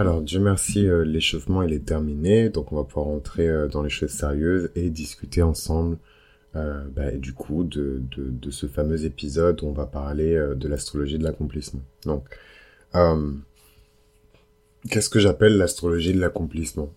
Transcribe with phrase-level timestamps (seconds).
[0.00, 3.90] Alors, Dieu merci, euh, l'échauffement est terminé, donc on va pouvoir rentrer euh, dans les
[3.90, 5.98] choses sérieuses et discuter ensemble
[6.56, 8.02] euh, bah, du coup de,
[8.50, 11.82] ce fameux épisode où on va parler de l'astrologie de l'accomplissement.
[12.06, 12.24] Donc,
[14.88, 16.90] qu'est-ce que j'appelle l'astrologie de l'accomplissement?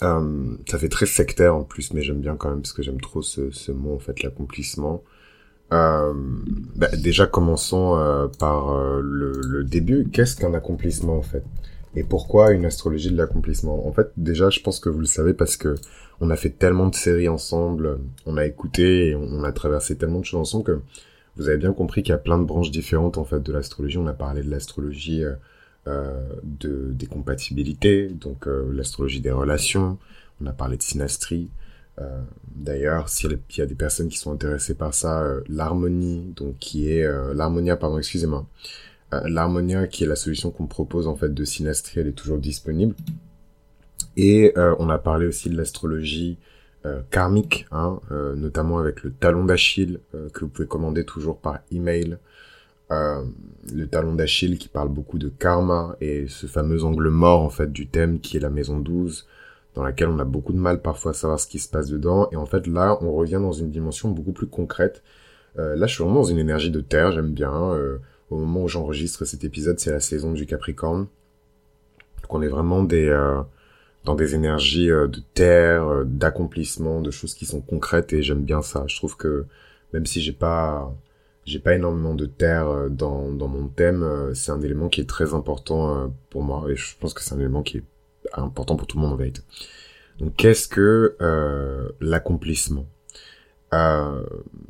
[0.00, 3.22] Ça fait très sectaire en plus, mais j'aime bien quand même parce que j'aime trop
[3.22, 5.04] ce, mot en fait, l'accomplissement.
[5.70, 10.08] Bah, déjà commençons par le, le, début.
[10.12, 11.44] Qu'est-ce qu'un accomplissement en fait?
[11.96, 13.86] Et pourquoi une astrologie de l'accomplissement?
[13.86, 15.74] En fait, déjà, je pense que vous le savez parce que
[16.20, 20.24] on a fait tellement de séries ensemble, on a écouté, on, a traversé tellement de
[20.24, 20.80] choses ensemble que
[21.36, 23.98] vous avez bien compris qu'il y a plein de branches différentes en fait de l'astrologie.
[23.98, 25.22] On a parlé de l'astrologie
[25.86, 29.98] de des compatibilités, donc l'astrologie des relations.
[30.40, 31.50] On a parlé de synastrie.
[31.98, 32.20] Euh,
[32.56, 36.90] D'ailleurs, s'il y a des personnes qui sont intéressées par ça, euh, l'harmonie, donc qui
[36.90, 41.32] est euh, l'harmonia, pardon, excusez-moi, euh, l'harmonia qui est la solution qu'on propose en fait
[41.32, 42.94] de synastrie, elle est toujours disponible.
[44.16, 46.38] Et on a parlé aussi de l'astrologie
[47.10, 50.00] karmique, hein, notamment avec le talon d'Achille
[50.32, 52.18] que vous pouvez commander toujours par email.
[52.90, 57.72] le talon d'Achille qui parle beaucoup de karma et ce fameux angle mort en fait
[57.72, 59.26] du thème qui est la maison 12
[59.76, 62.28] dans laquelle on a beaucoup de mal parfois à savoir ce qui se passe dedans.
[62.32, 65.02] Et en fait, là, on revient dans une dimension beaucoup plus concrète.
[65.58, 67.72] Euh, là, je suis vraiment dans une énergie de terre, j'aime bien.
[68.30, 71.06] Euh, au moment où j'enregistre cet épisode, c'est la saison du Capricorne.
[72.22, 73.40] Donc on est vraiment des, euh,
[74.04, 78.42] dans des énergies euh, de terre, euh, d'accomplissement, de choses qui sont concrètes et j'aime
[78.42, 78.84] bien ça.
[78.88, 79.46] Je trouve que
[79.92, 80.94] même si j'ai pas
[81.44, 85.32] j'ai pas énormément de terre dans, dans mon thème, c'est un élément qui est très
[85.32, 87.84] important pour moi et je pense que c'est un élément qui est
[88.32, 89.42] important pour tout le monde en vérité.
[90.18, 92.86] Donc qu'est-ce que euh, l'accomplissement?
[93.72, 94.24] Euh,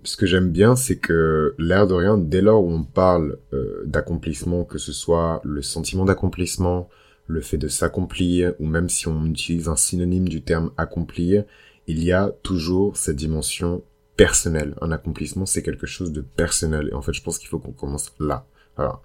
[0.05, 3.83] Ce que j'aime bien, c'est que l'air de rien, dès lors où on parle euh,
[3.87, 6.89] d'accomplissement, que ce soit le sentiment d'accomplissement,
[7.27, 11.45] le fait de s'accomplir, ou même si on utilise un synonyme du terme accomplir,
[11.87, 13.83] il y a toujours cette dimension
[14.17, 14.75] personnelle.
[14.81, 16.89] Un accomplissement, c'est quelque chose de personnel.
[16.91, 18.47] Et en fait, je pense qu'il faut qu'on commence là.
[18.77, 19.03] Alors,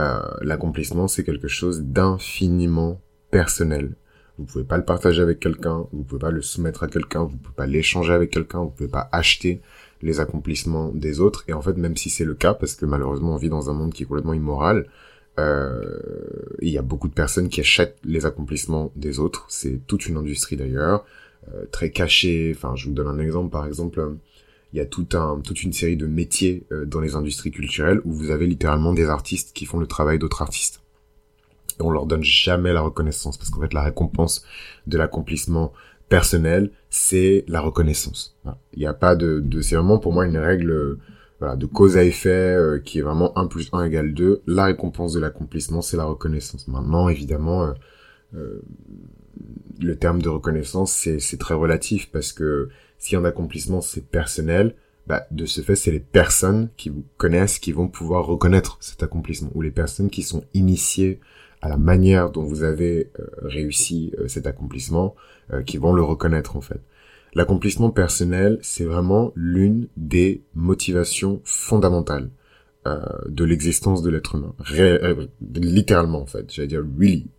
[0.00, 3.00] euh, l'accomplissement, c'est quelque chose d'infiniment
[3.30, 3.94] personnel.
[4.38, 7.36] Vous pouvez pas le partager avec quelqu'un, vous pouvez pas le soumettre à quelqu'un, vous
[7.36, 9.60] pouvez pas l'échanger avec quelqu'un, vous pouvez pas acheter
[10.02, 11.44] les accomplissements des autres.
[11.46, 13.74] Et en fait, même si c'est le cas, parce que malheureusement on vit dans un
[13.74, 14.86] monde qui est complètement immoral,
[15.38, 15.98] euh,
[16.60, 19.46] il y a beaucoup de personnes qui achètent les accomplissements des autres.
[19.48, 21.04] C'est toute une industrie d'ailleurs,
[21.52, 22.52] euh, très cachée.
[22.56, 23.50] Enfin, je vous donne un exemple.
[23.50, 24.16] Par exemple,
[24.72, 28.12] il y a un, toute une série de métiers euh, dans les industries culturelles où
[28.12, 30.83] vous avez littéralement des artistes qui font le travail d'autres artistes
[31.78, 34.44] et on leur donne jamais la reconnaissance parce qu'en fait la récompense
[34.86, 35.72] de l'accomplissement
[36.08, 38.36] personnel c'est la reconnaissance.
[38.74, 40.98] Il n'y a pas de, de c'est vraiment pour moi une règle
[41.40, 44.66] voilà, de cause à effet euh, qui est vraiment 1 plus 1 égale 2 la
[44.66, 46.68] récompense de l'accomplissement c'est la reconnaissance.
[46.68, 47.72] Maintenant évidemment euh,
[48.34, 48.62] euh,
[49.80, 52.68] le terme de reconnaissance c'est c'est très relatif parce que
[52.98, 54.74] si un accomplissement c'est personnel
[55.06, 59.02] bah, de ce fait, c'est les personnes qui vous connaissent qui vont pouvoir reconnaître cet
[59.02, 61.20] accomplissement, ou les personnes qui sont initiées
[61.64, 65.14] à la manière dont vous avez euh, réussi euh, cet accomplissement,
[65.50, 66.80] euh, qui vont le reconnaître en fait.
[67.34, 72.30] L'accomplissement personnel, c'est vraiment l'une des motivations fondamentales
[73.26, 74.54] de l'existence de l'être humain.
[75.54, 77.30] littéralement en fait, j'allais dire really,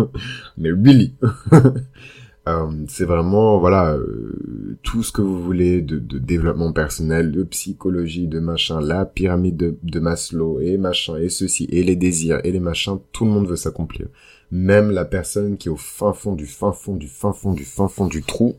[0.56, 1.16] mais really.
[2.48, 7.44] Euh, c'est vraiment voilà euh, tout ce que vous voulez de, de, développement personnel, de
[7.44, 12.40] psychologie, de machin, la pyramide de, de, Maslow et machin et ceci et les désirs
[12.42, 14.08] et les machins, tout le monde veut s'accomplir.
[14.50, 17.64] Même la personne qui est au fin fond du fin fond du fin fond du
[17.64, 18.56] fin fond du trou,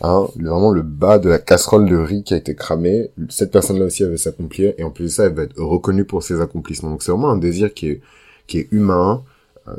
[0.00, 3.86] hein, vraiment le bas de la casserole de riz qui a été cramé, cette personne-là
[3.86, 6.40] aussi elle veut s'accomplir et en plus de ça elle va être reconnue pour ses
[6.40, 6.90] accomplissements.
[6.90, 8.00] Donc c'est vraiment un désir qui est
[8.46, 9.24] qui est humain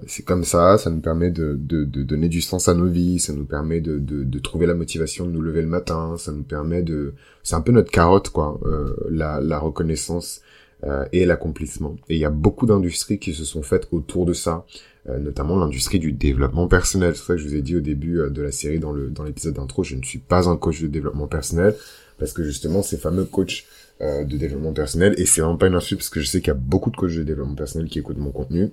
[0.08, 3.20] c'est comme ça, ça nous permet de, de, de, donner du sens à nos vies,
[3.20, 6.32] ça nous permet de, de, de, trouver la motivation de nous lever le matin, ça
[6.32, 7.14] nous permet de...
[7.44, 10.42] C'est un peu notre carotte, quoi, euh, la, la reconnaissance
[10.84, 11.96] euh, et l'accomplissement.
[12.10, 14.66] Et il y a beaucoup d'industries qui se sont faites autour de ça,
[15.08, 17.16] euh, notamment l'industrie du développement personnel.
[17.16, 19.10] C'est ça que je vous ai dit au début euh, de la série dans le
[19.10, 21.76] dans l'épisode d'intro, je ne suis pas un coach de développement personnel,
[22.20, 23.64] parce que justement, ces fameux coachs
[24.02, 26.52] de développement personnel, et c'est vraiment pas une insulte, parce que je sais qu'il y
[26.52, 28.72] a beaucoup de coachs de développement personnel qui écoutent mon contenu,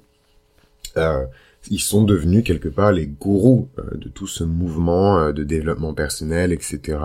[0.96, 1.25] euh,
[1.70, 5.94] ils sont devenus quelque part les gourous euh, de tout ce mouvement euh, de développement
[5.94, 6.99] personnel, etc.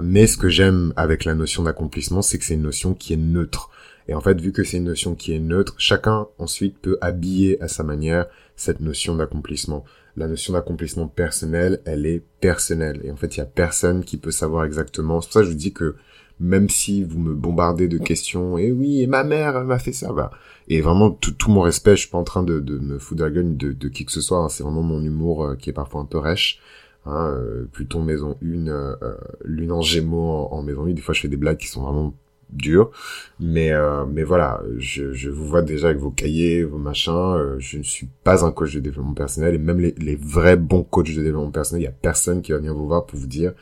[0.00, 3.16] mais ce que j'aime avec la notion d'accomplissement, c'est que c'est une notion qui est
[3.16, 3.68] neutre.
[4.06, 7.60] Et en fait, vu que c'est une notion qui est neutre, chacun ensuite peut habiller
[7.60, 9.84] à sa manière cette notion d'accomplissement.
[10.16, 13.00] La notion d'accomplissement personnel, elle est personnelle.
[13.02, 15.20] Et en fait, il y a personne qui peut savoir exactement.
[15.20, 15.96] C'est pour ça que je vous dis que
[16.38, 20.12] même si vous me bombardez de questions, et oui, et ma mère, m'a fait ça,
[20.12, 20.30] bah.
[20.68, 23.20] Et vraiment, tout, tout mon respect, je suis pas en train de, de me foutre
[23.20, 24.48] de la gueule de, de qui que ce soit, hein.
[24.48, 26.60] c'est vraiment mon humour euh, qui est parfois un peu rêche.
[27.04, 28.96] Hein, euh, Pluton maison 1, euh,
[29.44, 32.14] lune en gémeaux en, maison 1, des fois je fais des blagues qui sont vraiment
[32.50, 32.90] dures,
[33.38, 33.72] mais
[34.08, 38.08] mais voilà, je, je vous vois déjà avec vos cahiers, vos machins, je ne suis
[38.24, 41.50] pas un coach de développement personnel, et même les, les vrais bons coachs de développement
[41.50, 43.52] personnel, il y a personne qui va venir vous voir pour vous dire,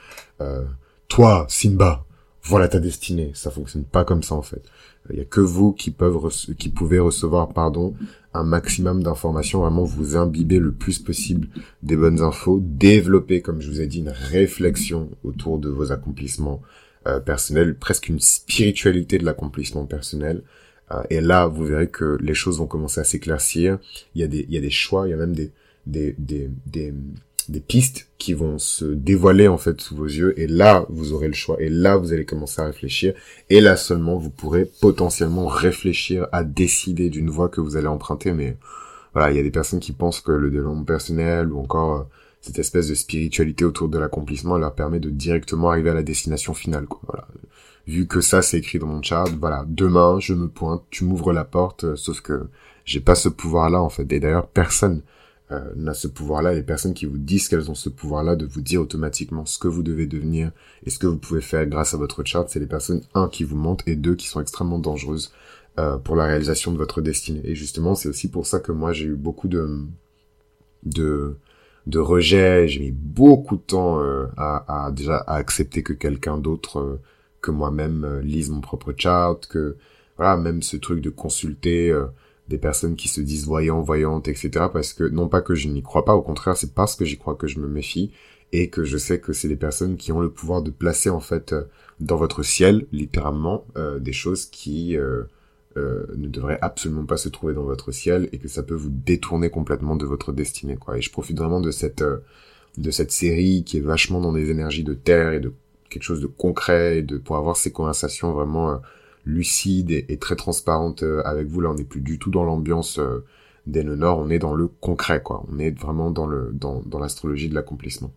[1.08, 2.04] toi, Simba,
[2.44, 3.30] voilà ta destinée.
[3.34, 4.62] Ça fonctionne pas comme ça en fait.
[5.10, 7.94] Il y a que vous qui peuvent qui pouvez recevoir pardon
[8.32, 11.48] un maximum d'informations, vraiment vous imbiber le plus possible
[11.82, 16.62] des bonnes infos, développer comme je vous ai dit une réflexion autour de vos accomplissements
[17.06, 20.42] euh, personnels, presque une spiritualité de l'accomplissement personnel.
[20.90, 23.78] Euh, et là, vous verrez que les choses vont commencer à s'éclaircir.
[24.14, 25.52] Il y a des il y a des choix, il y a même des
[25.86, 26.94] des, des
[27.50, 30.38] des pistes qui vont se dévoiler en fait sous vos yeux.
[30.38, 31.56] Et là vous aurez le choix.
[31.60, 33.14] Et là vous allez commencer à réfléchir.
[33.50, 38.32] Et là seulement vous pourrez potentiellement réfléchir à décider d'une voie que vous allez emprunter.
[38.32, 38.56] Mais
[39.12, 42.02] voilà il y a des personnes qui pensent que le développement personnel ou encore euh,
[42.40, 46.54] cette espèce de spiritualité autour de l'accomplissement leur permet de directement arriver à la destination
[46.54, 47.00] finale quoi.
[47.06, 47.26] Voilà.
[47.86, 49.64] Vu que ça c'est écrit dans mon chart voilà.
[49.68, 52.48] Demain je me pointe tu m'ouvres la porte euh, sauf que
[52.84, 54.10] j'ai pas ce pouvoir là en fait.
[54.12, 55.02] Et d'ailleurs personne
[55.52, 58.62] euh, n'a ce pouvoir-là, les personnes qui vous disent qu'elles ont ce pouvoir-là de vous
[58.62, 60.50] dire automatiquement ce que vous devez devenir
[60.84, 63.44] et ce que vous pouvez faire grâce à votre charte, c'est les personnes, un, qui
[63.44, 65.32] vous mentent et deux, qui sont extrêmement dangereuses
[65.78, 67.42] euh, pour la réalisation de votre destinée.
[67.44, 69.80] Et justement, c'est aussi pour ça que moi, j'ai eu beaucoup de...
[70.84, 71.36] de
[71.86, 76.38] de rejet, j'ai mis beaucoup de temps euh, à, à, déjà à accepter que quelqu'un
[76.38, 77.00] d'autre euh,
[77.42, 79.76] que moi-même euh, lise mon propre chart, que
[80.16, 81.92] voilà, même ce truc de consulter
[82.48, 84.66] des personnes qui se disent voyants, voyantes, etc.
[84.72, 87.16] Parce que non pas que je n'y crois pas, au contraire, c'est parce que j'y
[87.16, 88.12] crois que je me méfie
[88.52, 91.20] et que je sais que c'est les personnes qui ont le pouvoir de placer en
[91.20, 91.64] fait euh,
[92.00, 95.24] dans votre ciel, littéralement, euh, des choses qui euh,
[95.76, 99.50] ne devraient absolument pas se trouver dans votre ciel et que ça peut vous détourner
[99.50, 100.98] complètement de votre destinée, quoi.
[100.98, 102.04] Et je profite vraiment de cette
[102.76, 105.52] de cette série qui est vachement dans des énergies de terre et de
[105.90, 108.80] quelque chose de concret et de pour avoir ces conversations vraiment
[109.26, 111.60] lucide et, très transparente euh, avec vous.
[111.60, 113.24] Là, on n'est plus du tout dans l'ambiance euh,
[113.66, 115.44] des Nord, on est dans le concret, quoi.
[115.50, 118.12] On est vraiment dans le dans, dans l'astrologie de l'accomplissement.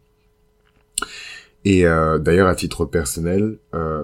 [1.64, 4.04] Et euh, d'ailleurs, à titre personnel, euh,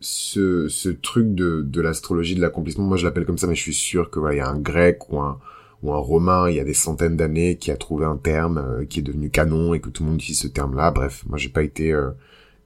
[0.00, 3.60] ce, ce truc de, de l'astrologie de l'accomplissement, moi je l'appelle comme ça, mais je
[3.62, 5.38] suis sûr que voilà, il y a un grec ou un
[5.82, 8.98] ou un romain, il y a des centaines d'années, qui a trouvé un terme qui
[8.98, 10.90] est devenu canon et que tout le monde utilise ce terme-là.
[10.90, 11.94] Bref, moi j'ai pas été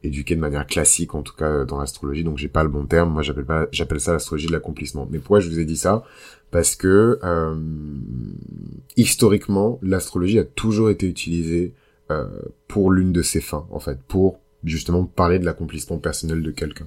[0.04, 3.12] éduqué de manière classique en tout cas dans l'astrologie donc j'ai pas le bon terme.
[3.12, 5.08] Moi j'appelle pas j'appelle ça l'astrologie de l'accomplissement.
[5.10, 6.04] Mais pourquoi je vous ai dit ça?
[6.50, 7.54] Parce que euh,
[8.96, 11.74] historiquement l'astrologie a toujours été utilisée
[12.10, 12.26] euh,
[12.68, 16.86] pour l'une de ses fins en fait pour justement parler de l'accomplissement personnel de quelqu'un.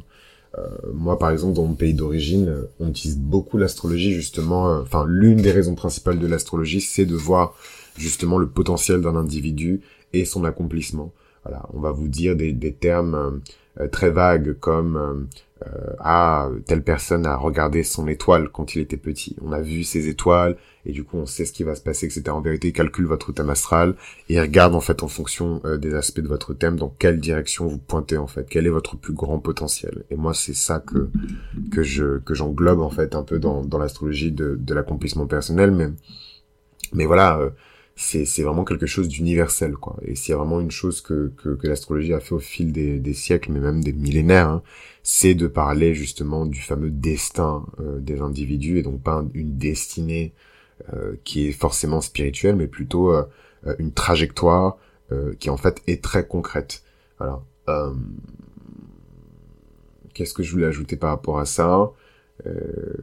[0.57, 5.05] Euh, moi par exemple dans mon pays d'origine on utilise beaucoup l'astrologie justement euh, enfin
[5.07, 7.55] l'une des raisons principales de l'astrologie c'est de voir
[7.97, 9.81] justement le potentiel d'un individu
[10.13, 11.13] et son accomplissement
[11.73, 15.27] on va vous dire des, termes euh, euh, très vagues comme
[15.65, 19.35] euh, ah telle personne a regardé son étoile quand il était petit.
[19.41, 20.55] On a vu ses étoiles
[20.85, 22.29] et du coup on sait ce qui va se passer, etc.
[22.29, 23.95] En vérité, calcule votre thème astral
[24.29, 27.79] et regarde en fait en fonction des aspects de votre thème dans quelle direction vous
[27.79, 30.03] pointez en fait, quel est votre plus grand potentiel?
[30.11, 31.09] Et moi c'est ça que
[31.71, 35.71] que je que j'englobe en fait un peu dans dans l'astrologie de de l'accomplissement personnel,
[35.71, 35.89] mais
[36.93, 37.41] mais voilà
[37.97, 39.97] c'est vraiment quelque chose d'universel quoi.
[40.03, 42.71] Et s'il y a vraiment une chose que que, que l'astrologie a fait au fil
[42.71, 44.63] des, des siècles mais même des millénaires hein,
[45.01, 50.33] c'est de parler justement du fameux destin euh, des individus et donc pas une destinée
[50.93, 53.23] euh, qui est forcément spirituelle mais plutôt euh,
[53.79, 54.77] une trajectoire
[55.39, 56.83] qui en fait est très concrète.
[57.17, 57.41] Voilà.
[60.13, 61.91] Qu'est-ce que je voulais ajouter par rapport à ça?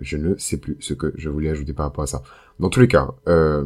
[0.02, 2.22] Je ne sais plus ce que je voulais ajouter par rapport à ça
[2.60, 3.64] dans tous les cas, euh,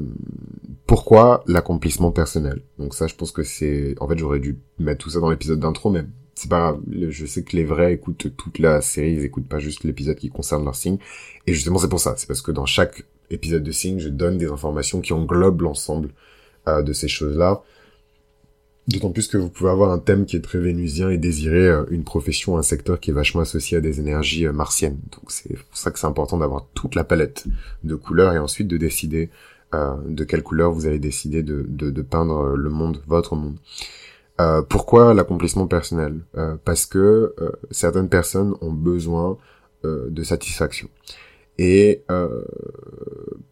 [0.87, 2.62] pourquoi l'accomplissement personnel?
[2.78, 3.95] Donc ça, je pense que c'est...
[4.00, 6.04] En fait, j'aurais dû mettre tout ça dans l'épisode d'intro, mais
[6.35, 6.80] c'est pas grave.
[7.11, 10.30] Je sais que les vrais écoutent toute la série, ils écoutent pas juste l'épisode qui
[10.30, 10.99] concerne leur signe.
[11.47, 12.14] Et justement, c'est pour ça.
[12.16, 16.11] C'est parce que dans chaque épisode de signe, je donne des informations qui englobent l'ensemble
[16.66, 17.62] euh, de ces choses-là.
[18.88, 21.85] D'autant plus que vous pouvez avoir un thème qui est très vénusien et désirer euh,
[21.90, 24.99] une profession, un secteur qui est vachement associé à des énergies euh, martiennes.
[25.12, 27.45] Donc c'est pour ça que c'est important d'avoir toute la palette
[27.85, 29.28] de couleurs et ensuite de décider
[29.75, 33.59] euh, de quelle couleur vous allez décider de, de, peindre le monde, votre monde.
[34.71, 36.21] pourquoi l'accomplissement personnel?
[36.64, 37.35] Parce que
[37.71, 39.37] certaines personnes ont besoin
[39.85, 40.88] de satisfaction.
[41.58, 42.42] Et euh,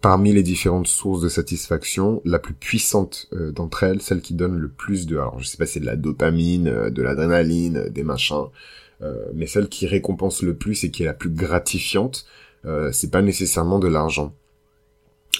[0.01, 4.57] parmi les différentes sources de satisfaction, la plus puissante euh, d'entre elles, celle qui donne
[4.57, 8.05] le plus de, alors je sais pas, c'est de la dopamine, euh, de l'adrénaline, des
[8.05, 8.47] machins,
[9.35, 12.25] mais celle qui récompense le plus et qui est la plus gratifiante,
[12.93, 14.33] c'est pas nécessairement de l'argent,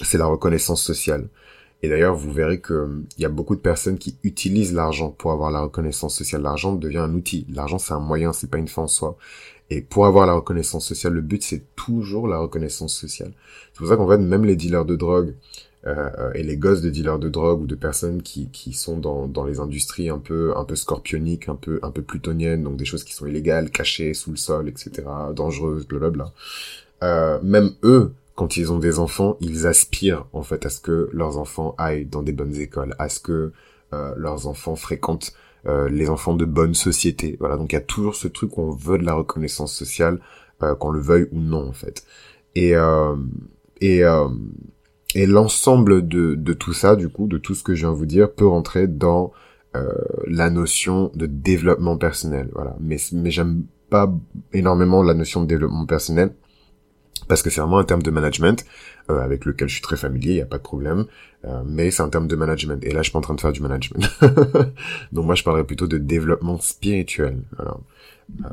[0.03, 1.27] c'est la reconnaissance sociale.
[1.81, 5.31] Et d'ailleurs, vous verrez que il y a beaucoup de personnes qui utilisent l'argent pour
[5.31, 6.43] avoir la reconnaissance sociale.
[6.43, 7.47] L'argent devient un outil.
[7.49, 9.17] L'argent, c'est un moyen, c'est pas une fin en soi.
[9.69, 13.31] Et pour avoir la reconnaissance sociale, le but, c'est toujours la reconnaissance sociale.
[13.73, 15.33] C'est pour ça qu'en fait, même les dealers de drogue
[15.85, 19.27] euh, et les gosses de dealers de drogue ou de personnes qui, qui sont dans,
[19.27, 22.85] dans les industries un peu un peu scorpioniques, un peu un peu plutoniennes, donc des
[22.85, 25.03] choses qui sont illégales, cachées sous le sol, etc.,
[25.35, 26.31] dangereuses, blablabla.
[27.03, 31.09] Euh, même eux quand ils ont des enfants, ils aspirent en fait à ce que
[31.11, 33.51] leurs enfants aillent dans des bonnes écoles, à ce que
[33.93, 35.46] euh, leurs enfants fréquentent euh,
[35.89, 37.35] les enfants de bonne société.
[37.39, 40.19] Voilà, donc il y a toujours ce truc où on veut de la reconnaissance sociale,
[40.63, 42.05] euh, qu'on le veuille ou non en fait.
[42.55, 42.73] Et
[43.81, 44.01] et
[45.15, 47.97] et l'ensemble de de tout ça, du coup, de tout ce que je viens de
[47.97, 49.31] vous dire, peut rentrer dans
[50.25, 52.49] la notion de développement personnel.
[52.53, 54.11] Voilà, mais mais j'aime pas
[54.53, 56.33] énormément la notion de développement personnel
[57.27, 58.65] parce que c'est vraiment un terme de management
[59.09, 61.05] euh, avec lequel je suis très familier, il n'y a pas de problème,
[61.45, 62.83] euh, mais c'est un terme de management.
[62.83, 64.07] Et là, je suis pas en train de faire du management.
[65.11, 67.39] Donc moi, je parlerais plutôt de développement spirituel.
[67.59, 68.49] Euh,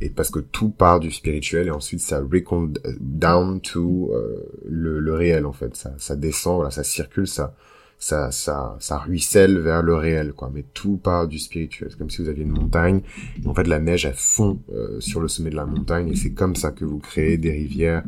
[0.00, 5.00] et parce que tout part du spirituel et ensuite ça recon down to euh, le,
[5.00, 5.76] le, réel en fait.
[5.76, 7.54] Ça, ça descend, voilà, ça circule, ça
[7.98, 10.50] ça, ça, ça ruisselle vers le réel, quoi.
[10.54, 11.88] Mais tout part du spirituel.
[11.90, 13.02] C'est comme si vous aviez une montagne.
[13.42, 16.08] Et en fait, la neige, elle fond euh, sur le sommet de la montagne.
[16.08, 18.04] Et c'est comme ça que vous créez des rivières,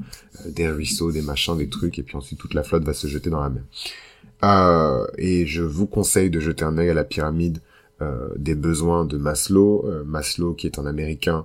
[0.46, 1.98] euh, des ruisseaux, des machins, des trucs.
[1.98, 3.64] Et puis ensuite, toute la flotte va se jeter dans la mer.
[4.44, 7.58] Euh, et je vous conseille de jeter un œil à la pyramide
[8.38, 9.84] des besoins de Maslow.
[10.06, 11.44] Maslow, qui est un Américain,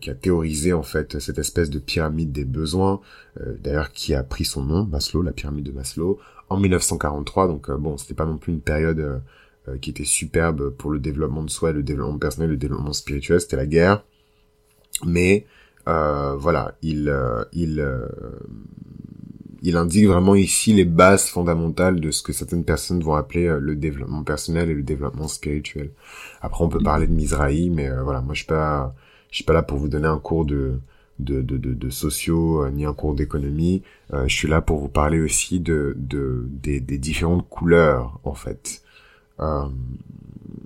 [0.00, 3.02] qui a théorisé en fait cette espèce de pyramide des besoins,
[3.62, 6.18] d'ailleurs qui a pris son nom, Maslow, la pyramide de Maslow,
[6.52, 7.48] en 1943.
[7.48, 9.18] Donc euh, bon, c'était pas non plus une période euh,
[9.68, 13.40] euh, qui était superbe pour le développement de soi, le développement personnel, le développement spirituel.
[13.40, 14.04] C'était la guerre,
[15.04, 15.46] mais
[15.84, 17.12] voilà, il
[17.52, 17.84] il
[19.64, 23.76] il indique vraiment ici les bases fondamentales de ce que certaines personnes vont appeler le
[23.76, 25.90] développement personnel et le développement spirituel.
[26.40, 28.94] Après, on peut parler de Mizrahi, mais voilà, moi je suis pas,
[29.30, 30.78] je suis pas là pour vous donner un cours de
[31.18, 33.82] de, de, de, sociaux, euh, ni un cours d'économie.
[34.12, 38.34] Euh, je suis là pour vous parler aussi de, de des, des différentes couleurs, en
[38.34, 38.82] fait.
[39.40, 39.66] Euh,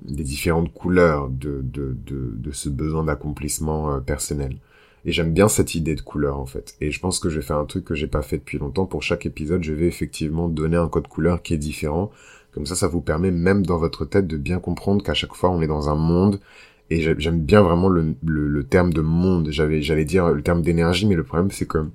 [0.04, 4.56] des différentes couleurs de, de, de, de ce besoin d'accomplissement euh, personnel.
[5.04, 6.76] Et j'aime bien cette idée de couleur, en fait.
[6.80, 8.86] Et je pense que je vais faire un truc que j'ai pas fait depuis longtemps.
[8.86, 12.10] Pour chaque épisode, je vais effectivement donner un code couleur qui est différent.
[12.52, 15.50] Comme ça, ça vous permet même dans votre tête de bien comprendre qu'à chaque fois,
[15.50, 16.40] on est dans un monde
[16.90, 19.48] et j'aime bien vraiment le, le, terme de monde.
[19.50, 21.86] J'avais, j'allais dire le terme d'énergie, mais le problème c'est que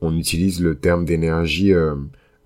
[0.00, 1.94] on utilise le terme d'énergie euh,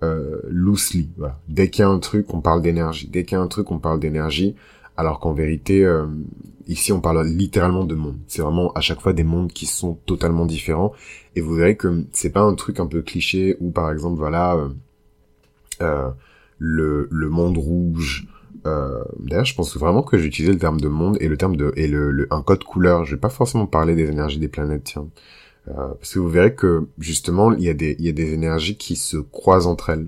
[0.02, 1.08] euh, loosely.
[1.48, 3.08] Dès qu'il y a un truc, on parle d'énergie.
[3.08, 4.54] Dès qu'il y a un truc, on parle d'énergie.
[4.96, 6.06] Alors qu'en vérité, euh,
[6.66, 8.18] ici, on parle littéralement de monde.
[8.26, 10.92] C'est vraiment à chaque fois des mondes qui sont totalement différents.
[11.36, 14.56] Et vous verrez que c'est pas un truc un peu cliché où, par exemple, voilà,
[14.56, 14.68] euh,
[15.82, 16.10] euh
[16.58, 18.28] le, le monde rouge,
[18.66, 21.56] euh, D'ailleurs, je pense vraiment que j'ai utilisé le terme de monde et le terme
[21.56, 23.04] de et le, un code couleur.
[23.04, 25.08] Je vais pas forcément parler des énergies des planètes, tiens,
[25.68, 28.32] euh, parce que vous verrez que justement il y a des il y a des
[28.32, 30.06] énergies qui se croisent entre elles.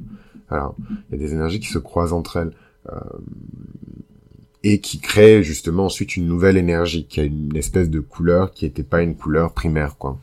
[0.49, 0.77] Alors,
[1.11, 2.53] il y a des énergies qui se croisent entre elles
[2.93, 3.01] euh,
[4.63, 8.65] et qui créent justement ensuite une nouvelle énergie qui a une espèce de couleur qui
[8.65, 10.19] n'était pas une couleur primaire, quoi.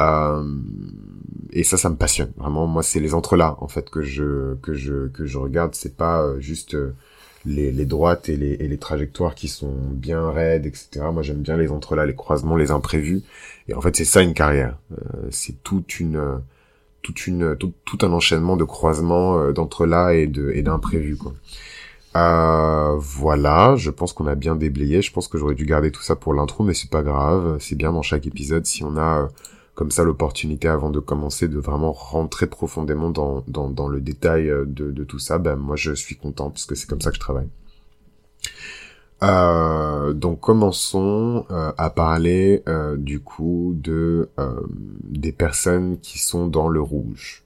[0.00, 0.44] Euh,
[1.52, 2.66] et ça, ça me passionne vraiment.
[2.66, 5.74] Moi, c'est les entrelacs en fait que je que je que je regarde.
[5.74, 6.94] C'est pas euh, juste euh,
[7.44, 11.06] les, les droites et les, et les trajectoires qui sont bien raides, etc.
[11.12, 13.22] Moi, j'aime bien les entrelacs, les croisements, les imprévus.
[13.68, 14.78] Et en fait, c'est ça une carrière.
[14.92, 16.40] Euh, c'est toute une,
[17.02, 21.16] toute une, tout, tout un enchaînement de croisements, euh, d'entrelacs et de et d'imprévus.
[21.16, 21.32] Quoi.
[22.16, 25.02] Euh, voilà, je pense qu'on a bien déblayé.
[25.02, 27.58] Je pense que j'aurais dû garder tout ça pour l'intro, mais c'est pas grave.
[27.60, 29.26] C'est bien dans chaque épisode si on a euh,
[29.80, 34.66] comme ça l'opportunité avant de commencer de vraiment rentrer profondément dans, dans, le détail euh,
[34.66, 37.20] de, tout ça, ben moi je suis content parce que c'est comme ça que je
[37.20, 37.48] travaille.
[39.22, 42.62] Euh, donc commençons euh, à parler
[42.98, 44.28] du coup de
[45.00, 47.42] des personnes qui sont dans le rouge.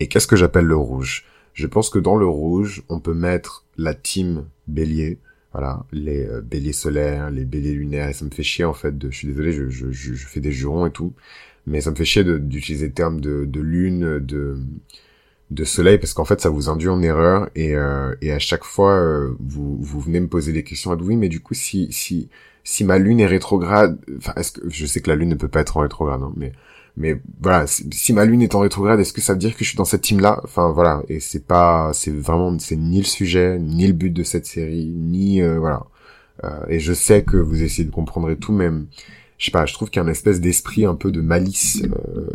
[0.00, 1.26] Et qu'est-ce que j'appelle le rouge?
[1.52, 5.20] Je pense que dans le rouge, on peut mettre la team bélier,
[5.52, 8.96] voilà, les euh, béliers solaires, les béliers lunaires, et ça me fait chier en fait
[8.96, 11.12] de, je suis désolé, je, je, je, fais des jurons et tout,
[11.66, 14.58] mais ça me fait chier d'utiliser le terme de, de lune, de,
[15.50, 18.64] de soleil, parce qu'en fait ça vous induit en erreur, et, euh, et à chaque
[18.64, 21.92] fois euh, vous, vous venez me poser des questions, à oui, mais du coup si,
[21.92, 22.28] si,
[22.62, 25.48] si ma lune est rétrograde, enfin, est-ce que, je sais que la lune ne peut
[25.48, 26.52] pas être en rétrograde, hein, mais
[27.00, 29.70] mais voilà, si ma lune est en rétrograde, est-ce que ça veut dire que je
[29.70, 30.40] suis dans cette team-là?
[30.44, 34.22] Enfin voilà, et c'est pas, c'est vraiment, c'est ni le sujet, ni le but de
[34.22, 35.84] cette série, ni euh, voilà.
[36.44, 38.70] Euh, et je sais que vous essayez de comprendre tout, mais
[39.40, 41.82] je sais pas, je trouve qu'il y a une espèce d'esprit un peu de malice
[41.84, 42.28] euh,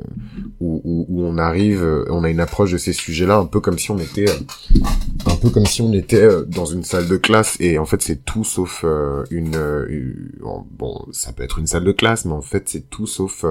[0.59, 3.59] où, où, où, on arrive, euh, on a une approche de ces sujets-là un peu
[3.59, 4.79] comme si on était, euh,
[5.27, 7.57] un peu comme si on était euh, dans une salle de classe.
[7.59, 8.83] Et en fait c'est tout sauf
[9.29, 9.55] une,
[9.87, 10.25] une,
[10.71, 13.45] bon, ça peut être une salle de classe, mais en fait c'est tout sauf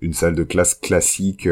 [0.00, 1.48] une salle de classe classique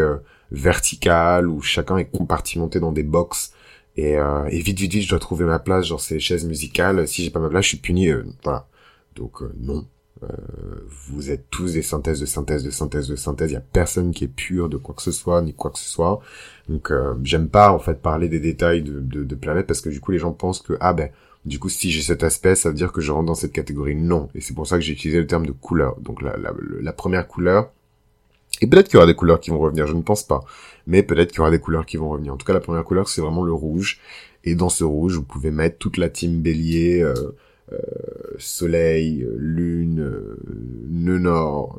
[0.51, 3.53] verticale où chacun est compartimenté dans des box.
[3.97, 7.07] Et, et vite, vite, vite, je dois trouver ma place, genre ces chaises musicales.
[7.07, 8.09] Si j'ai pas ma place, je suis puni.
[8.43, 8.67] voilà.
[9.15, 9.87] Donc non,
[10.23, 10.27] euh,
[11.07, 13.51] vous êtes tous des synthèses de synthèse de synthèse de synthèse.
[13.51, 15.79] Il y a personne qui est pur de quoi que ce soit ni quoi que
[15.79, 16.21] ce soit.
[16.69, 19.89] Donc euh, j'aime pas en fait parler des détails de, de, de planète parce que
[19.91, 21.11] du coup les gens pensent que ah ben
[21.45, 23.97] du coup si j'ai cet aspect ça veut dire que je rentre dans cette catégorie.
[23.97, 24.29] Non.
[24.35, 26.01] Et c'est pour ça que j'ai utilisé le terme de couleur.
[26.01, 27.71] Donc la, la, la première couleur
[28.61, 30.45] et peut-être qu'il y aura des couleurs qui vont revenir, je ne pense pas.
[30.87, 32.33] Mais peut-être qu'il y aura des couleurs qui vont revenir.
[32.33, 34.01] En tout cas, la première couleur, c'est vraiment le rouge.
[34.45, 37.15] Et dans ce rouge, vous pouvez mettre toute la team bélier, euh,
[37.73, 37.77] euh,
[38.39, 40.37] soleil, lune, euh,
[40.91, 41.79] nœud nord,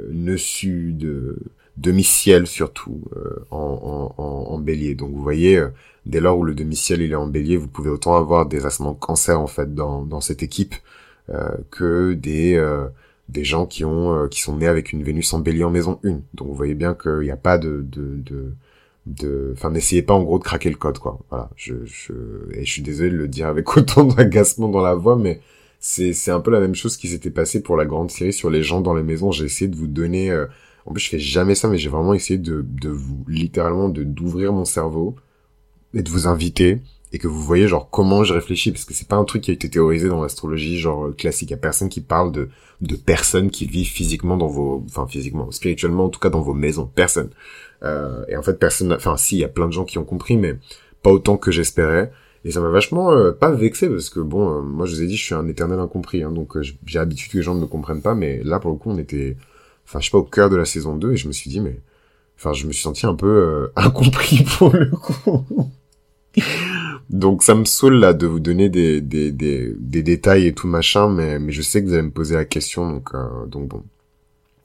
[0.00, 1.36] euh, nœud sud,
[1.76, 3.02] demi-ciel surtout
[3.50, 4.94] en, en, en, bélier.
[4.94, 5.64] Donc vous voyez,
[6.06, 8.94] dès lors où le demi-ciel il est en bélier, vous pouvez autant avoir des ascendants
[8.94, 10.74] cancer en fait dans, dans cette équipe
[11.70, 12.58] que des
[13.28, 16.20] des gens qui ont qui sont nés avec une Vénus en bélier en maison 1.
[16.34, 18.52] Donc vous voyez bien qu'il n'y a pas de, de, de
[19.06, 21.18] de enfin n'essayez pas en gros de craquer le code quoi.
[21.30, 21.50] Voilà.
[21.56, 22.12] Je je
[22.52, 25.40] et je suis désolé de le dire avec autant d'agacement dans la voix mais
[25.80, 28.50] c'est c'est un peu la même chose qui s'était passé pour la grande série sur
[28.50, 29.32] les gens dans les maisons.
[29.32, 30.46] J'ai essayé de vous donner euh,
[30.86, 34.04] en plus je fais jamais ça mais j'ai vraiment essayé de de vous littéralement de
[34.04, 35.16] d'ouvrir mon cerveau
[35.94, 36.80] et de vous inviter
[37.12, 39.50] et que vous voyez genre comment je réfléchis parce que c'est pas un truc qui
[39.50, 42.48] a été théorisé dans l'astrologie genre euh, classique il y a personne qui parle de
[42.80, 46.54] de personnes qui vivent physiquement dans vos enfin physiquement spirituellement en tout cas dans vos
[46.54, 47.30] maisons personne
[47.84, 50.04] euh, et en fait, personne, enfin si, il y a plein de gens qui ont
[50.04, 50.56] compris, mais
[51.02, 52.12] pas autant que j'espérais.
[52.44, 55.06] Et ça m'a vachement euh, pas vexé parce que bon, euh, moi je vous ai
[55.06, 57.66] dit, je suis un éternel incompris, hein, donc j'ai l'habitude que les gens ne me
[57.66, 59.36] comprennent pas, mais là pour le coup, on était,
[59.86, 61.60] enfin je sais pas, au cœur de la saison 2 et je me suis dit,
[61.60, 61.78] mais,
[62.36, 65.44] enfin je me suis senti un peu incompris pour le coup.
[67.12, 70.66] Donc ça me saoule là de vous donner des, des, des, des, détails et tout
[70.66, 73.10] machin, mais, mais je sais que vous allez me poser la question, donc,
[73.48, 73.82] donc bon.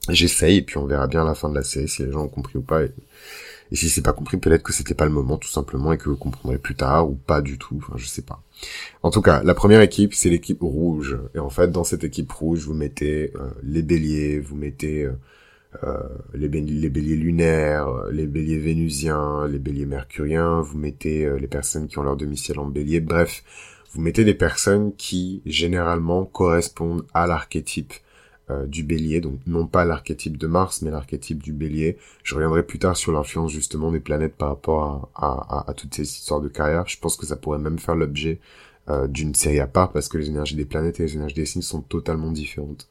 [0.08, 2.24] J'essaye et puis on verra bien à la fin de la série si les gens
[2.24, 2.82] ont compris ou pas.
[2.82, 2.92] Et,
[3.70, 6.08] et si c'est pas compris, peut-être que c'était pas le moment tout simplement et que
[6.08, 7.76] vous comprendrez plus tard ou pas du tout.
[7.76, 8.42] Enfin, je sais pas.
[9.02, 11.18] En tout cas, la première équipe, c'est l'équipe rouge.
[11.34, 15.12] Et en fait, dans cette équipe rouge, vous mettez euh, les béliers, vous mettez euh,
[15.84, 15.98] euh
[16.34, 21.98] les, béliers lunaires, les béliers vénusiens, les béliers mercuriens, vous mettez euh, les personnes qui
[21.98, 23.00] ont leur domicile en bélier.
[23.00, 23.42] Bref,
[23.92, 27.92] vous mettez des personnes qui, généralement, correspondent à l'archétype
[28.50, 31.98] euh, du bélier, donc non pas l'archétype de Mars, mais l'archétype du bélier.
[32.22, 36.40] Je reviendrai plus tard sur l'influence justement des planètes par rapport à, toutes ces histoires
[36.40, 36.86] de carrière.
[36.86, 38.40] Je pense que ça pourrait même faire l'objet
[38.88, 41.44] euh, d'une série à part, parce que les énergies des planètes et les énergies des
[41.44, 42.88] signes sont totalement différentes.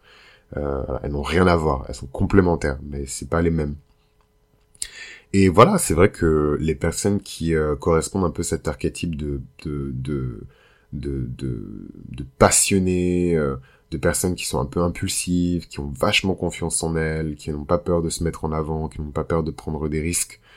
[0.56, 3.76] Euh, elles n'ont rien à voir, elles sont complémentaires, mais c'est pas les mêmes.
[5.34, 9.42] Et voilà, c'est vrai que les personnes qui correspondent un peu à cet archétype de
[9.66, 10.48] de de
[10.94, 13.38] de, de, passionnés,
[13.92, 17.66] de personnes qui sont un peu impulsives, qui ont vachement confiance en elles, qui n'ont
[17.66, 20.40] pas peur de se mettre en avant, qui n'ont pas peur de prendre des risques,
[20.40, 20.57] euh,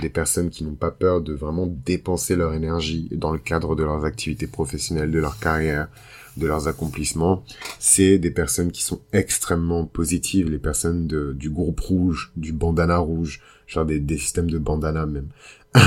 [0.00, 3.82] des personnes qui n'ont pas peur de vraiment dépenser leur énergie dans le cadre de
[3.82, 5.88] leurs activités professionnelles, de leur carrière,
[6.36, 7.44] de leurs accomplissements.
[7.78, 12.98] C'est des personnes qui sont extrêmement positives, les personnes de, du groupe rouge, du bandana
[12.98, 15.28] rouge, genre des, des systèmes de bandana même.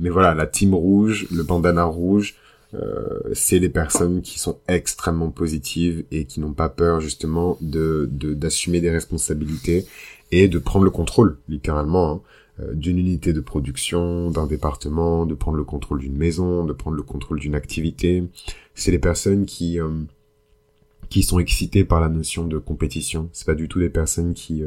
[0.00, 2.34] Mais voilà, la team rouge, le bandana rouge,
[2.74, 8.08] euh, c'est les personnes qui sont extrêmement positives et qui n'ont pas peur justement de
[8.10, 9.86] d'assumer des responsabilités
[10.30, 12.41] et de prendre le contrôle littéralement hein, euh,
[12.74, 17.02] d'une unité de production, d'un département, de prendre le contrôle d'une maison, de prendre le
[17.02, 18.24] contrôle d'une activité.
[18.74, 19.88] C'est les personnes qui euh,
[21.08, 23.28] qui sont excitées par la notion de compétition.
[23.32, 24.62] C'est pas du tout des personnes qui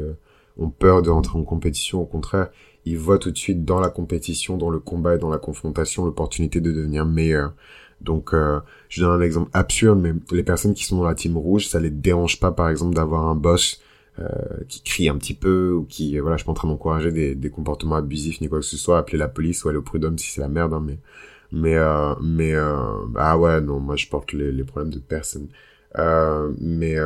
[0.58, 2.00] ont peur de rentrer en compétition.
[2.00, 2.50] Au contraire,
[2.84, 6.04] ils voient tout de suite dans la compétition, dans le combat et dans la confrontation
[6.04, 7.52] l'opportunité de devenir meilleur.
[8.00, 11.36] Donc, euh, je donne un exemple absurde, mais les personnes qui sont dans la team
[11.36, 13.85] rouge, ça les dérange pas, par exemple, d'avoir un boss euh,
[14.68, 17.34] qui crie un petit peu ou qui, euh, voilà, je suis en train d'encourager des,
[17.34, 20.18] des, comportements abusifs ni quoi que ce soit, appeler la police ou aller au prud'homme
[20.18, 20.98] si c'est la merde, hein, mais,
[21.52, 22.76] mais, euh, mais, euh,
[23.16, 25.48] ah ouais, non, moi je porte les, les problèmes de personne.
[25.98, 26.96] Euh, mais,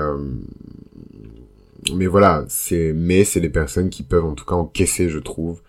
[1.94, 5.60] mais voilà, c'est, mais c'est des personnes qui peuvent en tout cas encaisser, je trouve,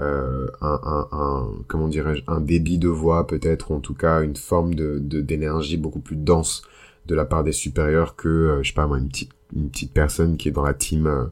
[0.00, 4.20] euh, un, un, un, comment dirais-je un débit de voix peut-être ou en tout cas
[4.20, 6.62] une forme de d'énergie beaucoup plus dense
[7.06, 9.92] de la part des supérieurs que euh, je sais pas moi une petite une petite
[9.92, 11.26] personne qui est dans la team euh,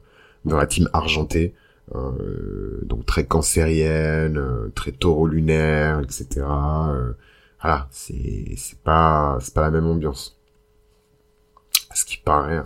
[0.45, 1.55] dans la team argentée
[1.95, 4.41] euh, donc très cancérienne
[4.75, 6.47] très taureau lunaire etc
[7.61, 10.39] voilà c'est c'est pas c'est pas la même ambiance
[11.95, 12.63] ce qui paraît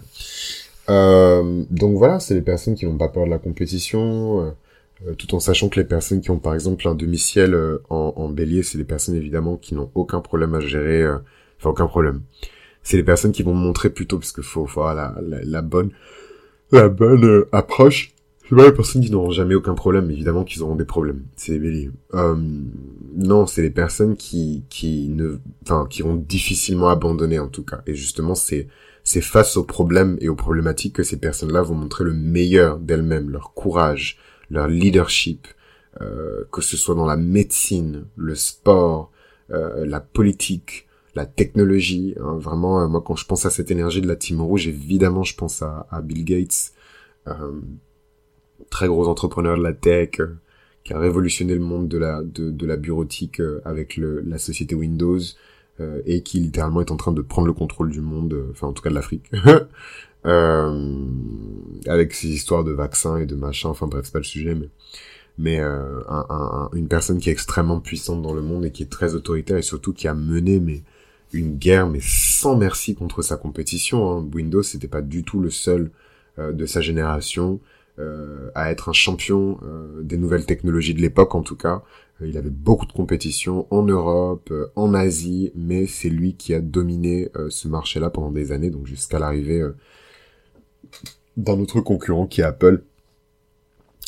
[0.90, 4.54] Euh, donc voilà, c'est les personnes qui n'ont pas peur de la compétition,
[5.06, 7.54] euh, tout en sachant que les personnes qui ont par exemple un demi-ciel
[7.90, 11.06] en, en, bélier, c'est des personnes évidemment qui n'ont aucun problème à gérer,
[11.58, 12.22] enfin aucun problème.
[12.88, 15.90] C'est les personnes qui vont montrer plutôt, parce qu'il faut, faut avoir la, la, bonne,
[16.72, 18.14] la bonne approche
[18.48, 21.24] c'est pas les personnes qui n'auront jamais aucun problème, évidemment qu'ils auront des problèmes.
[21.36, 21.90] C'est les.
[22.14, 22.34] Euh,
[23.14, 27.82] non, c'est les personnes qui, qui ne, enfin, qui vont difficilement abandonner en tout cas.
[27.86, 28.68] Et justement, c'est,
[29.04, 33.28] c'est face aux problèmes et aux problématiques que ces personnes-là vont montrer le meilleur d'elles-mêmes,
[33.28, 34.16] leur courage,
[34.48, 35.46] leur leadership,
[36.00, 39.12] euh, que ce soit dans la médecine, le sport,
[39.50, 40.87] euh, la politique,
[41.18, 42.14] la technologie.
[42.20, 45.24] Hein, vraiment, euh, moi, quand je pense à cette énergie de la Team Rouge, évidemment,
[45.24, 46.72] je pense à, à Bill Gates.
[47.26, 47.60] Euh,
[48.70, 50.38] très gros entrepreneur de la tech, euh,
[50.84, 54.74] qui a révolutionné le monde de la, de, de la bureautique avec le, la société
[54.74, 55.20] Windows,
[56.06, 58.82] et qui littéralement est en train de prendre le contrôle du monde, enfin en tout
[58.82, 59.30] cas de l'Afrique.
[60.26, 61.06] Euh,
[61.86, 64.68] avec ces histoires de vaccins et de machin, enfin bref, c'est pas le sujet, mais,
[65.38, 68.82] mais euh, un, un, une personne qui est extrêmement puissante dans le monde et qui
[68.82, 70.82] est très autoritaire et surtout qui a mené mais
[71.32, 74.10] une guerre mais sans merci contre sa compétition.
[74.10, 74.28] Hein.
[74.32, 75.90] Windows c'était pas du tout le seul
[76.38, 77.60] euh, de sa génération
[77.98, 81.82] euh, à être un champion euh, des nouvelles technologies de l'époque en tout cas.
[82.20, 87.30] Il avait beaucoup de compétition en Europe, en Asie, mais c'est lui qui a dominé
[87.48, 89.64] ce marché-là pendant des années, donc jusqu'à l'arrivée
[91.36, 92.82] d'un autre concurrent qui est Apple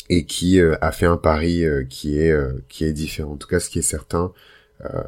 [0.09, 2.35] et qui a fait un pari qui est
[2.67, 3.31] qui est différent.
[3.31, 4.33] En tout cas, ce qui est certain,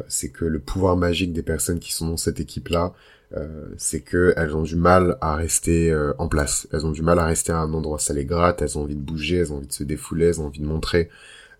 [0.07, 2.93] c'est que le pouvoir magique des personnes qui sont dans cette équipe-là,
[3.35, 6.67] euh, c'est que elles ont du mal à rester euh, en place.
[6.71, 7.99] Elles ont du mal à rester à un endroit.
[7.99, 8.61] Ça les gratte.
[8.61, 9.37] Elles ont envie de bouger.
[9.37, 10.27] Elles ont envie de se défouler.
[10.27, 11.09] Elles ont envie de montrer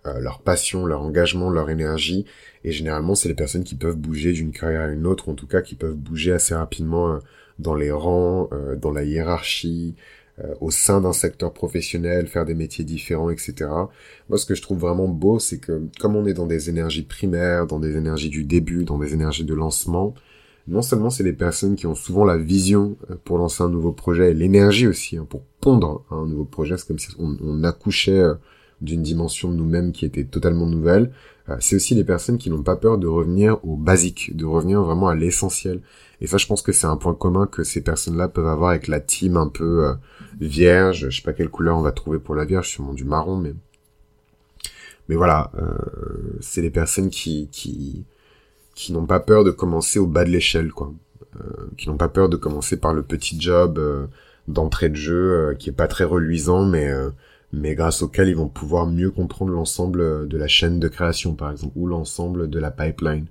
[0.05, 2.25] euh, leur passion, leur engagement, leur énergie.
[2.63, 5.47] Et généralement, c'est les personnes qui peuvent bouger d'une carrière à une autre, en tout
[5.47, 7.19] cas qui peuvent bouger assez rapidement
[7.59, 9.95] dans les rangs, dans la hiérarchie,
[10.61, 13.69] au sein d'un secteur professionnel, faire des métiers différents, etc.
[14.29, 17.03] Moi, ce que je trouve vraiment beau, c'est que comme on est dans des énergies
[17.03, 20.15] primaires, dans des énergies du début, dans des énergies de lancement,
[20.67, 23.91] non seulement c'est les personnes qui ont souvent la vision euh, pour lancer un nouveau
[23.91, 28.19] projet et l'énergie aussi hein, pour pondre un nouveau projet, c'est comme si on, accouchait
[28.19, 28.35] euh,
[28.81, 31.11] d'une dimension de nous-mêmes qui était totalement nouvelle.
[31.49, 34.81] Euh, c'est aussi les personnes qui n'ont pas peur de revenir au basique, de revenir
[34.81, 35.81] vraiment à l'essentiel.
[36.21, 38.87] Et ça, je pense que c'est un point commun que ces personnes-là peuvent avoir avec
[38.87, 39.93] la team un peu
[40.39, 41.09] vierge.
[41.09, 43.53] Je sais pas quelle couleur on va trouver pour la vierge, sûrement du marron, mais
[45.09, 45.51] mais voilà,
[46.39, 48.05] c'est les personnes qui qui
[48.73, 50.93] qui n'ont pas peur de commencer au bas de l'échelle, quoi.
[51.41, 54.05] Euh, qui n'ont pas peur de commencer par le petit job euh,
[54.47, 56.91] d'entrée de jeu euh, qui est pas très reluisant, mais
[57.53, 61.51] mais grâce auquel ils vont pouvoir mieux comprendre l'ensemble de la chaîne de création, par
[61.51, 63.27] exemple, ou l'ensemble de la pipeline.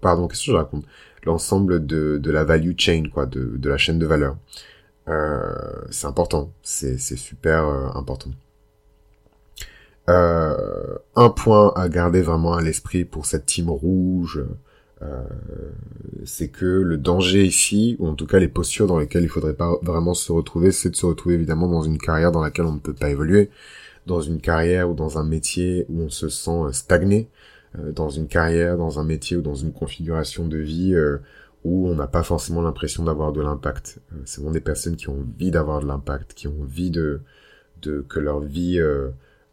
[0.00, 0.84] Pardon, qu'est-ce que je raconte?
[1.24, 4.36] L'ensemble de, de la value chain, quoi, de, de la chaîne de valeur.
[5.90, 7.64] c'est important, c'est super
[7.96, 8.30] important.
[10.08, 14.56] Euh, un point à garder vraiment à l'esprit pour cette team rouge, euh,
[16.24, 19.54] c'est que le danger ici, ou en tout cas les postures dans lesquelles il faudrait
[19.54, 22.72] pas vraiment se retrouver, c'est de se retrouver évidemment dans une carrière dans laquelle on
[22.72, 23.50] ne peut pas évoluer,
[24.06, 27.28] dans une carrière ou dans un métier où on se sent euh, stagné,
[27.78, 30.96] euh, dans une carrière, dans un métier ou dans une configuration de vie
[31.64, 33.98] où on n'a pas forcément l'impression d'avoir de l'impact.
[34.24, 37.20] c'est vraiment des personnes qui ont envie d'avoir de l'impact, qui ont envie de,
[37.82, 38.80] de que leur vie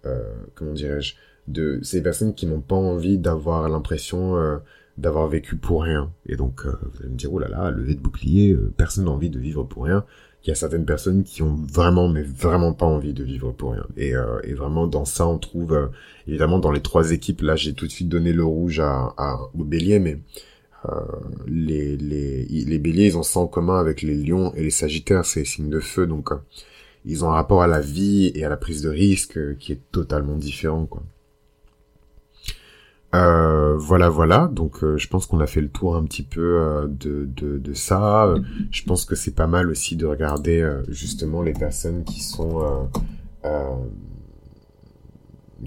[0.06, 0.22] euh,
[0.56, 1.16] comment dirais-je,
[1.48, 4.58] de ces personnes qui n'ont pas envie d'avoir l'impression euh,
[4.98, 6.12] d'avoir vécu pour rien.
[6.26, 9.12] Et donc, euh, vous allez me dire, oh là là, levé de bouclier, personne n'a
[9.12, 10.06] envie de vivre pour rien.
[10.44, 13.72] Il y a certaines personnes qui ont vraiment, mais vraiment pas envie de vivre pour
[13.72, 13.86] rien.
[13.96, 15.90] Et, et vraiment, dans ça, on trouve,
[16.28, 19.40] évidemment, dans les trois équipes, là, j'ai tout de suite donné le rouge à, à
[19.58, 20.20] au bélier, mais
[21.48, 25.24] les, les, les béliers, ils ont ça en commun avec les lions et les sagittaires,
[25.24, 26.30] c'est les signes de feu, donc
[27.06, 29.74] ils ont un rapport à la vie et à la prise de risque euh, qui
[29.74, 31.04] est totalement différent, quoi.
[33.14, 34.50] Euh, voilà, voilà.
[34.52, 37.74] Donc, euh, je pense qu'on a fait le tour un petit peu de, de, de,
[37.74, 38.34] ça.
[38.72, 42.90] je pense que c'est pas mal aussi de regarder justement les personnes qui sont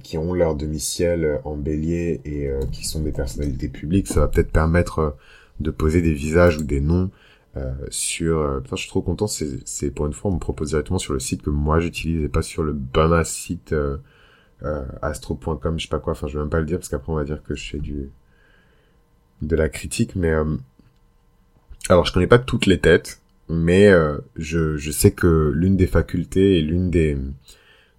[0.03, 4.09] qui ont leur demi-ciel en bélier et qui sont des personnalités publiques.
[4.09, 5.17] Ça va peut-être permettre
[5.61, 7.11] de poser des visages ou des noms
[7.57, 10.99] euh, sur euh, je suis trop content c'est pour une fois on me propose directement
[10.99, 13.75] sur le site que moi j'utilise et pas sur le banal site
[14.63, 16.89] euh, euh, astro.com je sais pas quoi enfin je vais même pas le dire parce
[16.89, 18.11] qu'après on va dire que je fais du
[19.43, 20.33] de la critique mais
[21.89, 23.91] alors je connais pas toutes les têtes mais
[24.37, 27.19] je je sais que l'une des facultés et l'une des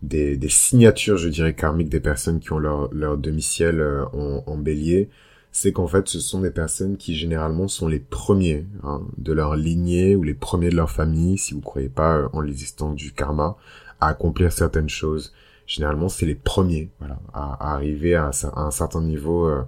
[0.02, 3.82] des, des signatures je dirais karmiques des personnes qui ont leur leur demi-ciel
[4.14, 5.10] en, en bélier
[5.58, 9.56] c'est qu'en fait, ce sont des personnes qui généralement sont les premiers hein, de leur
[9.56, 13.12] lignée ou les premiers de leur famille, si vous croyez pas euh, en l'existence du
[13.12, 13.58] karma,
[14.00, 15.34] à accomplir certaines choses.
[15.68, 19.64] Généralement, c'est les premiers, voilà, à, arriver à, un certain niveau euh,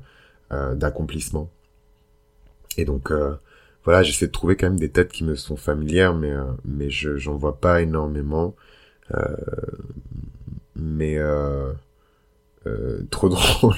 [0.51, 1.49] euh, d'accomplissement.
[2.77, 3.11] Et donc,
[3.83, 6.33] voilà, j'essaie de trouver quand même des têtes qui me sont familières, mais
[6.63, 8.55] mais je j'en vois pas énormément.
[10.75, 11.17] mais
[12.67, 13.75] euh, trop drôle.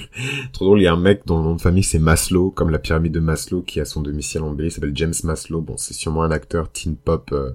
[0.53, 0.79] trop drôle.
[0.79, 3.13] Il y a un mec dont le nom de famille c'est Maslow, comme la pyramide
[3.13, 4.75] de Maslow, qui a son domicile en Belgique.
[4.75, 5.61] S'appelle James Maslow.
[5.61, 7.51] Bon, c'est sûrement un acteur teen pop euh,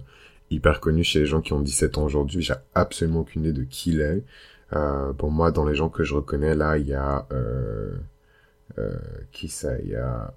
[0.50, 2.42] hyper connu chez les gens qui ont 17 ans aujourd'hui.
[2.42, 4.22] J'ai absolument aucune idée de qui il est.
[4.72, 7.96] Euh, pour moi, dans les gens que je reconnais là, il y a euh,
[9.32, 9.78] qui ça?
[9.78, 10.34] Il y a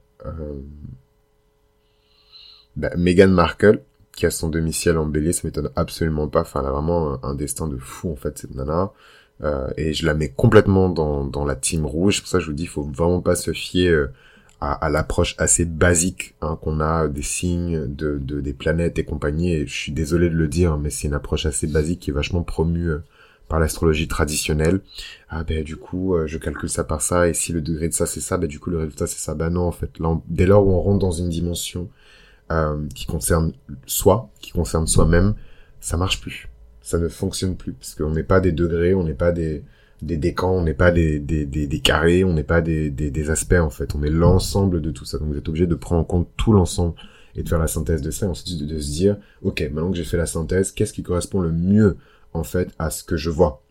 [2.76, 3.82] bah, Meghan Markle
[4.20, 6.42] qui a son domicile en ça m'étonne absolument pas.
[6.42, 8.92] Enfin, elle a vraiment un, destin de fou en fait cette nana.
[9.42, 12.20] Euh, et je la mets complètement dans, dans la team rouge.
[12.20, 14.08] Pour ça je vous dis, faut vraiment pas se fier euh,
[14.60, 19.06] à, à l'approche assez basique hein, qu'on a des signes de, de, des planètes et
[19.06, 19.65] compagnie.
[19.65, 22.44] Je suis désolé de le dire, mais c'est une approche assez basique qui est vachement
[22.44, 23.04] promue euh,
[23.49, 24.79] par l'astrologie traditionnelle.
[25.29, 28.05] Ah ben du coup, je calcule ça par ça, et si le degré de ça
[28.05, 29.35] c'est ça, ben du coup le résultat c'est ça.
[29.35, 29.91] Ben non, en fait,
[30.27, 31.89] dès lors où on rentre dans une dimension
[32.51, 33.51] euh, qui concerne
[33.85, 35.33] soi, qui concerne soi-même,
[35.81, 36.47] ça marche plus
[36.89, 39.63] ça ne fonctionne plus parce qu'on n'est pas des degrés, on n'est pas des
[40.01, 43.93] décans, on n'est pas des, des, carrés, on n'est pas des, des, aspects en fait,
[43.93, 45.19] on est l'ensemble de tout ça.
[45.19, 46.95] Donc vous êtes obligé de prendre en compte tout l'ensemble
[47.35, 49.97] et de faire la synthèse de ça, et ensuite de, se dire, ok, maintenant que
[49.97, 51.97] j'ai fait la synthèse, qu'est-ce qui correspond le mieux
[52.34, 53.63] en fait à ce que je vois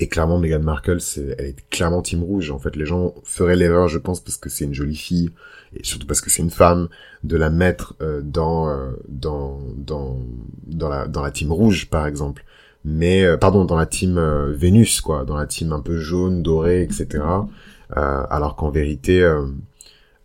[0.00, 2.50] Et clairement, Meghan Markle, c'est, elle est clairement team rouge.
[2.50, 5.30] En fait, les gens feraient l'erreur, je pense, parce que c'est une jolie fille
[5.74, 6.88] et surtout parce que c'est une femme,
[7.24, 10.18] de la mettre euh, dans, euh, dans dans
[10.66, 12.44] dans la dans la team rouge par exemple,
[12.84, 14.18] mais euh, pardon dans la team
[14.52, 17.22] Vénus quoi, dans la team un peu jaune, doré, etc.
[17.90, 19.26] alors qu'en vérité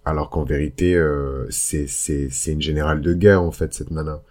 [0.05, 1.01] alors qu'en vérité
[1.49, 4.21] c'est c'est c'est une générale de guerre en fait cette nana.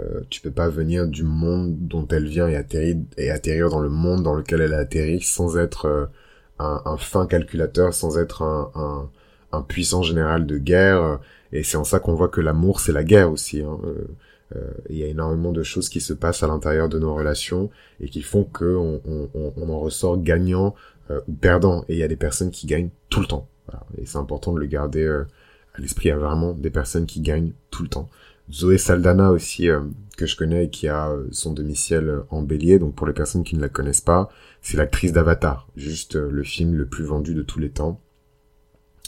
[0.00, 3.80] Euh, tu peux pas venir du monde dont elle vient et atterrir et atterrir dans
[3.80, 6.10] le monde dans lequel elle a atterri sans être
[6.58, 9.10] un, un, fin calculateur, sans être un, un,
[9.52, 11.20] un puissant général de guerre.
[11.54, 13.62] Et c'est en ça qu'on voit que l'amour, c'est la guerre aussi.
[13.62, 13.78] Hein.
[13.84, 14.08] Euh,
[14.56, 17.70] euh, il y a énormément de choses qui se passent à l'intérieur de nos relations
[18.00, 20.74] et qui font que on, en ressort gagnant
[21.10, 21.84] euh, ou perdant.
[21.88, 23.48] Et il y a des personnes qui gagnent tout le temps.
[23.96, 26.08] Et c'est important de le garder à l'esprit.
[26.08, 28.10] Il y a vraiment des personnes qui gagnent tout le temps.
[28.52, 29.68] Zoé Saldana aussi,
[30.16, 32.78] que je connais et qui a son domicile en bélier.
[32.78, 34.28] Donc pour les personnes qui ne la connaissent pas,
[34.62, 35.68] c'est l'actrice d'Avatar.
[35.76, 38.00] Juste le film le plus vendu de tous les temps.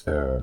[0.09, 0.38] Euh,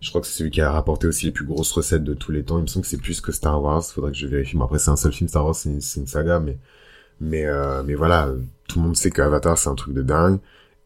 [0.00, 2.32] je crois que c'est celui qui a rapporté aussi les plus grosses recettes de tous
[2.32, 2.58] les temps.
[2.58, 3.82] Il me semble que c'est plus que Star Wars.
[3.84, 4.56] Faudrait que je vérifie.
[4.56, 6.58] Mais après, c'est un seul film Star Wars, c'est une, saga, mais
[7.20, 8.30] mais euh, mais voilà,
[8.68, 10.38] tout le monde sait qu'Avatar c'est un truc de dingue.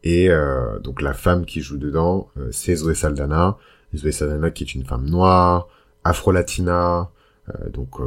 [0.03, 3.57] Et euh, donc la femme qui joue dedans, euh, c'est Zoé Saldana.
[3.95, 5.67] Zoé Saldana qui est une femme noire,
[6.03, 7.11] afro-latina.
[7.55, 7.99] Euh, donc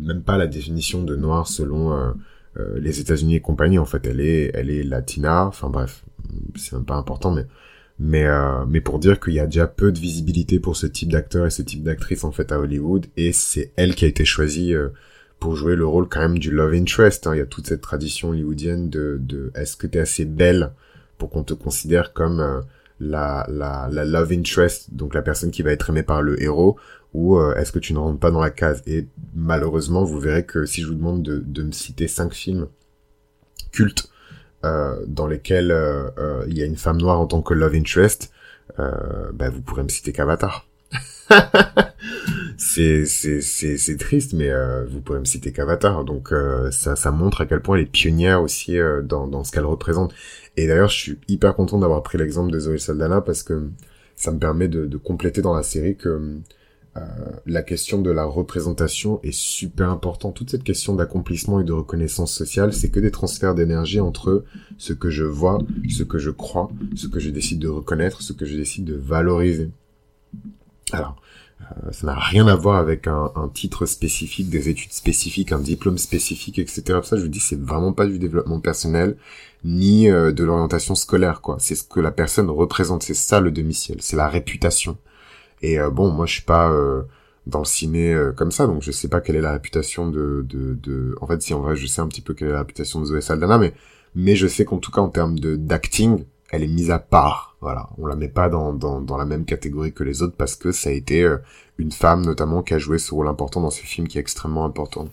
[0.00, 2.14] même pas la définition de noir selon
[2.76, 3.78] les États-Unis et compagnie.
[3.78, 5.46] En fait, elle est elle est latina.
[5.46, 6.04] Enfin bref,
[6.54, 7.46] c'est même pas important, mais
[7.98, 11.12] mais euh, mais pour dire qu'il y a déjà peu de visibilité pour ce type
[11.12, 14.24] d'acteur et ce type d'actrice en fait à Hollywood et c'est elle qui a été
[14.24, 14.88] choisie euh,
[15.38, 17.34] pour jouer le rôle quand même du love interest hein.
[17.34, 20.72] il y a toute cette tradition hollywoodienne de est-ce que t'es assez belle
[21.16, 22.60] pour qu'on te considère comme euh,
[22.98, 26.76] la, la la love interest donc la personne qui va être aimée par le héros
[27.14, 28.82] ou est-ce que tu ne rentres pas dans la case?
[28.86, 32.68] Et malheureusement vous verrez que si je vous demande de de me citer cinq films
[33.72, 34.12] cultes
[34.64, 37.74] euh, dans lesquels euh, euh, il y a une femme noire en tant que love
[37.74, 38.32] interest,
[38.78, 40.66] bah, vous pourrez me citer qu'Avatar.
[42.56, 43.04] c'est
[43.98, 44.50] triste mais
[44.86, 46.32] vous pourrez me citer qu'Avatar donc
[46.70, 50.14] ça ça montre à quel point elle est pionnière aussi dans dans ce qu'elle représente.
[50.56, 53.68] Et d'ailleurs je suis hyper content d'avoir pris l'exemple de Zoé Saldana parce que
[54.16, 56.40] ça me permet de, de compléter dans la série que
[56.96, 57.00] euh,
[57.46, 60.34] la question de la représentation est super importante.
[60.34, 64.44] Toute cette question d'accomplissement et de reconnaissance sociale, c'est que des transferts d'énergie entre
[64.76, 68.34] ce que je vois, ce que je crois, ce que je décide de reconnaître, ce
[68.34, 69.70] que je décide de valoriser.
[70.92, 71.16] Alors,
[71.62, 75.96] euh, ça n'a rien à voir avec un, titre spécifique, des études spécifiques, un diplôme
[75.96, 77.00] spécifique, etc.
[77.04, 79.16] Ça, je vous dis, c'est vraiment pas du développement personnel
[79.64, 81.56] ni euh, de l'orientation scolaire, quoi.
[81.58, 83.02] C'est ce que la personne représente.
[83.02, 83.96] C'est ça le domicile.
[84.00, 84.98] C'est la réputation.
[85.62, 87.02] Et euh, bon, moi je suis pas euh,
[87.46, 90.44] dans le ciné euh, comme ça, donc je sais pas quelle est la réputation de,
[90.48, 91.16] de.
[91.20, 93.06] En fait, si en vrai, je sais un petit peu quelle est la réputation de
[93.06, 93.72] Zoé Saldana, mais
[94.14, 97.56] mais je sais qu'en tout cas en termes de d'acting, elle est mise à part.
[97.60, 100.54] Voilà, on la met pas dans, dans, dans la même catégorie que les autres parce
[100.54, 101.38] que ça a été euh,
[101.78, 104.64] une femme notamment qui a joué ce rôle important dans ce film qui est extrêmement
[104.64, 105.08] important.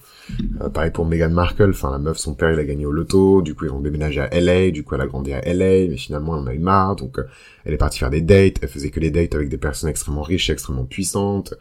[0.60, 3.42] Euh, pareil pour Meghan Markle, enfin la meuf, son père il a gagné au loto,
[3.42, 5.96] du coup ils ont déménagé à LA, du coup elle a grandi à LA, mais
[5.96, 7.28] finalement elle en a eu marre, donc euh,
[7.66, 10.24] elle est partie faire des dates, elle faisait que des dates avec des personnes extrêmement
[10.24, 11.54] riches, extrêmement puissantes.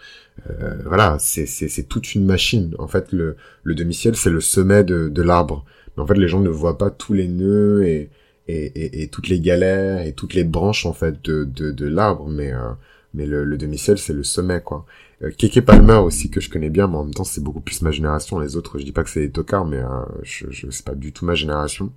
[0.87, 2.75] voilà, c'est c'est toute une machine.
[2.79, 5.65] En fait le le demi-ciel c'est le sommet de, de l'arbre,
[5.97, 8.11] mais en fait les gens ne voient pas tous les nœuds et
[8.49, 12.29] et, et, toutes les galères et toutes les branches en fait de, de, de l'arbre,
[12.29, 12.71] mais euh,
[13.15, 14.87] mais le, le demi-ciel c'est le sommet quoi.
[15.23, 17.83] Euh, Keke Palmer aussi que je connais bien, mais en même temps c'est beaucoup plus
[17.83, 18.39] ma génération.
[18.39, 19.87] Les autres, je dis pas que c'est des tocards, mais euh,
[20.23, 21.93] je, je c'est pas du tout ma génération.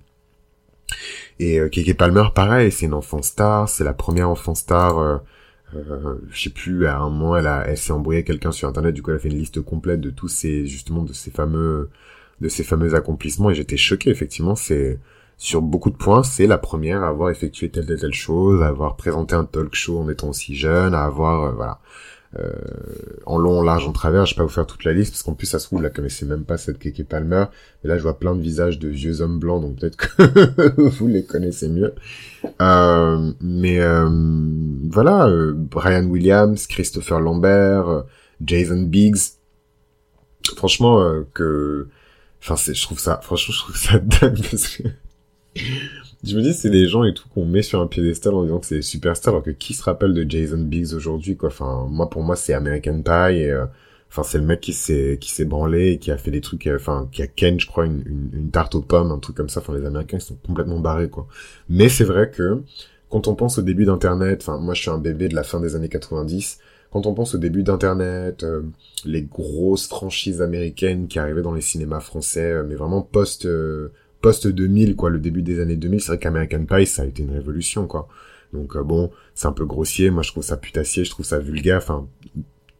[1.38, 4.98] Et euh, Keke Palmer, pareil, c'est une enfant star, c'est la première enfant star.
[4.98, 5.18] Euh,
[5.74, 8.94] euh, je sais plus, à un moment, elle, a, elle s'est embrouillée quelqu'un sur internet,
[8.94, 11.90] du coup elle a fait une liste complète de tous ces justement de ces fameux
[12.40, 14.98] de ces fameux accomplissements et j'étais choqué effectivement c'est
[15.42, 18.68] sur beaucoup de points, c'est la première à avoir effectué telle telle telle chose, à
[18.68, 21.80] avoir présenté un talk show en étant aussi jeune, à avoir euh, voilà
[22.38, 22.52] euh,
[23.26, 24.24] en long, en large, en travers.
[24.24, 25.90] Je vais pas vous faire toute la liste parce qu'en plus ça se trouve, là,
[25.90, 27.46] connaissez même pas cette Keke Palmer.
[27.82, 31.08] Mais là, je vois plein de visages de vieux hommes blancs, donc peut-être que vous
[31.08, 31.92] les connaissez mieux.
[32.60, 34.08] Euh, mais euh,
[34.90, 38.04] voilà, euh, Brian Williams, Christopher Lambert,
[38.40, 39.38] Jason Biggs.
[40.56, 41.88] Franchement, que,
[42.40, 44.84] enfin, je trouve ça, franchement, je trouve ça dingue parce que
[45.54, 48.60] je me dis, c'est des gens et tout qu'on met sur un piédestal en disant
[48.60, 51.48] que c'est des superstars, alors que qui se rappelle de Jason Biggs aujourd'hui, quoi?
[51.48, 53.10] Enfin, moi, pour moi, c'est American Pie
[53.50, 53.66] euh,
[54.12, 56.66] enfin, c'est le mec qui s'est, qui s'est branlé et qui a fait des trucs,
[56.66, 59.48] euh, enfin, qui a ken, je crois, une, une, tarte aux pommes, un truc comme
[59.48, 59.60] ça.
[59.60, 61.26] Enfin, les Américains, ils sont complètement barrés, quoi.
[61.68, 62.62] Mais c'est vrai que,
[63.10, 65.60] quand on pense au début d'Internet, enfin, moi, je suis un bébé de la fin
[65.60, 66.58] des années 90,
[66.92, 68.62] quand on pense au début d'Internet, euh,
[69.06, 73.48] les grosses franchises américaines qui arrivaient dans les cinémas français, mais vraiment post,
[74.22, 77.22] post 2000 quoi le début des années 2000 c'est vrai qu'American Pie ça a été
[77.22, 78.08] une révolution quoi.
[78.52, 81.38] Donc euh, bon c'est un peu grossier moi je trouve ça putassier je trouve ça
[81.38, 82.08] vulgaire enfin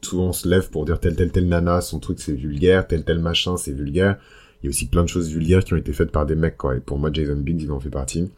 [0.00, 3.04] souvent on se lève pour dire tel tel tel nana son truc c'est vulgaire tel
[3.04, 4.18] tel machin c'est vulgaire.
[4.62, 6.56] Il y a aussi plein de choses vulgaires qui ont été faites par des mecs
[6.56, 8.30] quoi et pour moi Jason Biggs il en fait partie.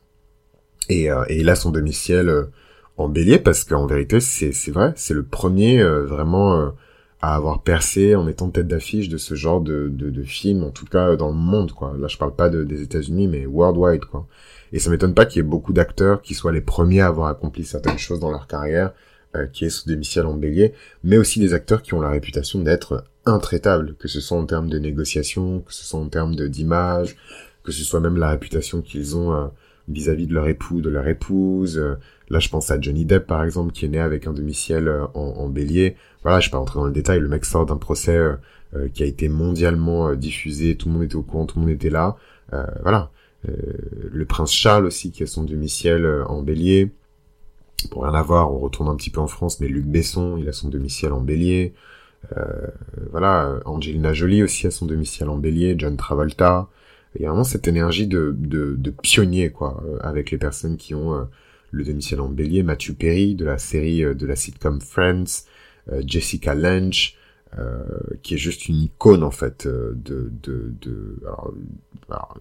[0.88, 2.44] Et, euh, et là son demi-ciel euh,
[2.96, 6.72] en bélier parce qu'en vérité c'est c'est vrai c'est le premier vraiment
[7.24, 10.70] à avoir percé en étant tête d'affiche de ce genre de, de, de, film, en
[10.70, 11.94] tout cas dans le monde, quoi.
[11.98, 14.26] Là, je parle pas de, des États-Unis, mais worldwide, quoi.
[14.72, 17.28] Et ça m'étonne pas qu'il y ait beaucoup d'acteurs qui soient les premiers à avoir
[17.28, 18.92] accompli certaines choses dans leur carrière,
[19.36, 22.60] euh, qui est sous démiciel en bélier, mais aussi des acteurs qui ont la réputation
[22.60, 27.16] d'être intraitables, que ce soit en termes de négociation, que ce soit en termes d'image,
[27.62, 29.46] que ce soit même la réputation qu'ils ont euh,
[29.88, 31.78] vis-à-vis de leur époux, de leur épouse.
[31.78, 31.94] Euh,
[32.30, 35.20] là, je pense à Johnny Depp, par exemple, qui est né avec un demi-ciel en,
[35.20, 38.16] en bélier voilà, je vais pas rentrer dans le détail, le mec sort d'un procès
[38.16, 38.34] euh,
[38.74, 41.66] euh, qui a été mondialement euh, diffusé, tout le monde était au courant, tout le
[41.66, 42.16] monde était là.
[42.82, 43.10] voilà.
[43.46, 46.90] le prince Charles aussi, qui a son demi-ciel en bélier.
[47.90, 50.52] Pour rien avoir, on retourne un petit peu en France, mais Luc Besson, il a
[50.52, 51.74] son demi-ciel en bélier.
[53.10, 56.68] voilà, Angelina Jolie aussi a son demi-ciel en bélier, John Travolta.
[57.16, 60.94] Il y a vraiment cette énergie de, de, de pionnier, quoi, avec les personnes qui
[60.94, 61.28] ont
[61.70, 62.62] le demi-ciel en bélier.
[62.62, 65.44] Matthew Perry, de la série, de la sitcom Friends,
[65.92, 67.14] euh, Jessica Lange,
[67.58, 67.82] euh,
[68.22, 71.22] qui est juste une icône en fait euh, de de, de
[72.08, 72.38] alors,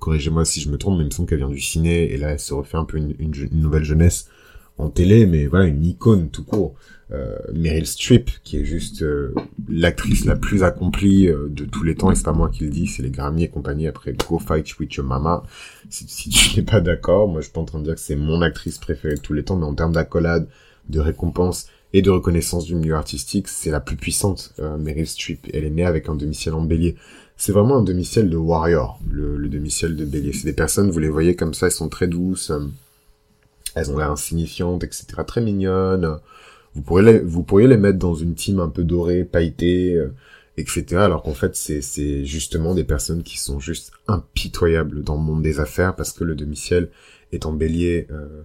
[0.00, 2.32] corrigez-moi si je me trompe mais il me semble qu'elle vient du ciné et là
[2.32, 4.28] elle se refait un peu une, une, nouvelle jeunesse
[4.80, 6.74] en télé mais voilà une icône tout court
[7.12, 9.04] euh, Meryl Streep qui est juste
[9.68, 12.86] l'actrice la plus accomplie de tous les temps et c'est pas moi qui le dis
[12.86, 15.42] c'est les Grammy et compagnie après Go Fight with Your Mama
[15.88, 18.00] si, si tu n'es pas d'accord moi je suis pas en train de dire que
[18.00, 20.46] c'est mon actrice préférée de tous les temps mais en termes d'accolade
[20.88, 25.46] de récompense et de reconnaissance du milieu artistique, c'est la plus puissante, euh, Meryl Streep.
[25.52, 26.96] Elle est née avec un demi-ciel en bélier.
[27.36, 30.32] C'est vraiment un demi-ciel de warrior, le, le demi-ciel de bélier.
[30.32, 32.60] C'est des personnes, vous les voyez comme ça, elles sont très douces, euh,
[33.74, 36.18] elles ont l'air insignifiantes, etc., très mignonnes.
[36.74, 40.14] Vous pourriez les, vous pourriez les mettre dans une team un peu dorée, pailletée, euh,
[40.56, 45.42] etc., alors qu'en fait, c'est, justement des personnes qui sont juste impitoyables dans le monde
[45.42, 46.90] des affaires, parce que le demi-ciel
[47.32, 48.42] est en bélier, euh,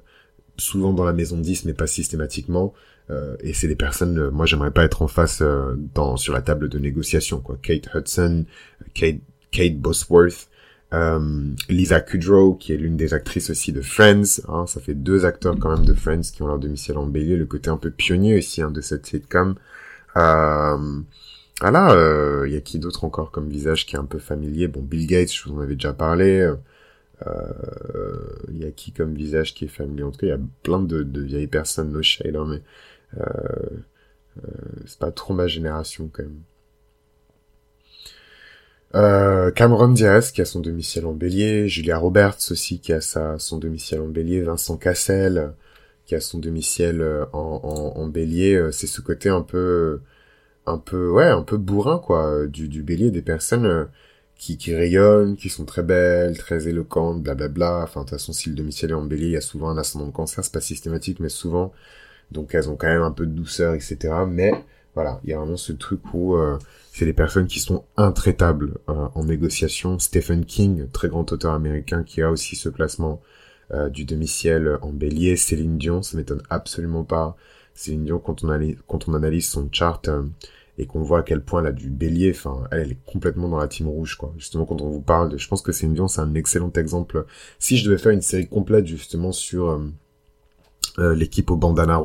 [0.57, 2.73] souvent dans la maison 10, mais pas systématiquement,
[3.11, 6.33] euh, et c'est des personnes, euh, moi j'aimerais pas être en face euh, dans sur
[6.33, 7.57] la table de négociation quoi.
[7.61, 8.45] Kate Hudson,
[8.93, 9.19] Kate,
[9.51, 10.49] Kate Bosworth,
[11.69, 14.41] Lisa Kudrow qui est l'une des actrices aussi de Friends.
[14.47, 17.37] Hein, ça fait deux acteurs quand même de Friends qui ont leur domicile en bélier,
[17.37, 19.55] le côté un peu pionnier aussi hein, de cette sitcom.
[20.17, 21.01] Euh,
[21.61, 24.67] voilà, il y a qui d'autre encore comme visage qui est un peu familier?
[24.67, 26.53] Bon, Bill Gates, je vous en avais déjà parlé.
[28.49, 30.03] Il y a qui comme visage qui est familier?
[30.03, 32.61] En tout cas, il y a plein de, vieilles personnes, no shade, hein, mais
[33.17, 33.23] euh,
[34.37, 34.51] euh,
[34.85, 36.41] c'est pas trop ma génération quand même.
[38.95, 43.37] Euh, Cameron Diaz qui a son domicile en Bélier, Julia Roberts aussi qui a sa,
[43.39, 45.53] son domicile en Bélier, Vincent Cassel
[46.05, 48.55] qui a son domicile euh, en, en, en Bélier.
[48.55, 50.01] Euh, c'est ce côté un peu,
[50.65, 53.87] un peu, ouais, un peu bourrin quoi, du, du Bélier, des personnes
[54.37, 57.81] qui, qui rayonnent, qui sont très belles, très éloquentes, blablabla.
[57.83, 59.77] Enfin, de toute façon, si le domicile est en Bélier, il y a souvent un
[59.77, 61.73] ascendant de cancer, c'est pas systématique, mais souvent.
[62.31, 63.97] Donc elles ont quand même un peu de douceur, etc.
[64.27, 64.51] Mais
[64.95, 66.35] voilà, il y a vraiment ce truc où
[66.95, 69.99] c'est des personnes qui sont intraitables euh, en négociation.
[69.99, 73.21] Stephen King, très grand auteur américain, qui a aussi ce classement
[73.71, 75.35] euh, du demi-ciel en bélier.
[75.35, 77.35] Céline Dion, ça m'étonne absolument pas.
[77.73, 80.23] Céline Dion, quand on, analyse, son chart euh,
[80.77, 83.57] et qu'on voit à quel point elle a du bélier, enfin, elle, est complètement dans
[83.57, 84.33] la team rouge, quoi.
[84.37, 87.25] Justement, quand on vous parle, je pense que Céline Dion, c'est un excellent exemple.
[87.59, 89.81] Si je devais faire une série complète, justement, sur
[90.97, 91.97] l'équipe au bandana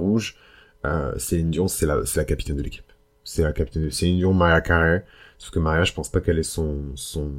[0.84, 2.90] rouge, Céline Dion, c'est la, la capitaine de l'équipe
[3.30, 5.02] c'est la capitaine de Céline Dion, Maria Carré.
[5.38, 7.30] Sauf que Maria, je pense pas qu'elle ait son, son,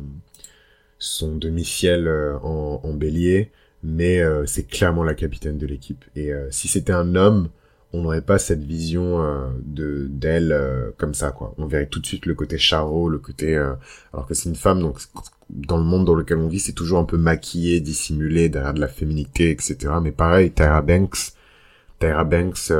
[0.97, 3.51] son demi-ciel euh, en, en, bélier,
[3.83, 6.05] mais euh, c'est clairement la capitaine de l'équipe.
[6.15, 7.49] Et euh, si c'était un homme,
[7.93, 9.19] on n'aurait pas cette vision
[9.65, 10.57] de d'elle
[10.97, 11.53] comme ça, quoi.
[11.57, 13.57] On verrait tout de suite le côté charo, le côté...
[13.57, 14.97] alors que c'est une femme, donc
[15.49, 18.79] dans le monde dans lequel on vit, c'est toujours un peu maquillé, dissimulé, derrière de
[18.79, 19.75] la féminité, etc.
[20.01, 21.33] Mais pareil, Tyra Banks...
[21.99, 22.71] Tyra Banks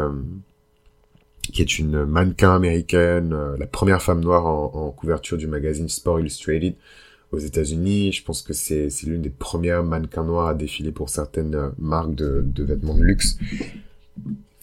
[1.51, 6.19] qui est une mannequin américaine, euh, la première femme noire en, couverture du magazine Sport
[6.19, 6.75] Illustrated
[7.31, 8.11] aux États-Unis.
[8.11, 12.15] Je pense que c'est l'une des premières mannequins noires à défiler pour certaines euh, marques
[12.15, 13.37] de, vêtements de luxe.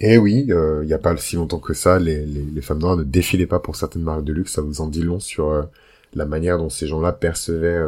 [0.00, 2.26] Et oui, euh, il n'y a pas si longtemps que ça, les,
[2.62, 4.52] femmes noires ne défilaient pas pour certaines marques de luxe.
[4.52, 5.66] Ça vous en dit long sur
[6.14, 7.82] la manière dont ces gens-là percevaient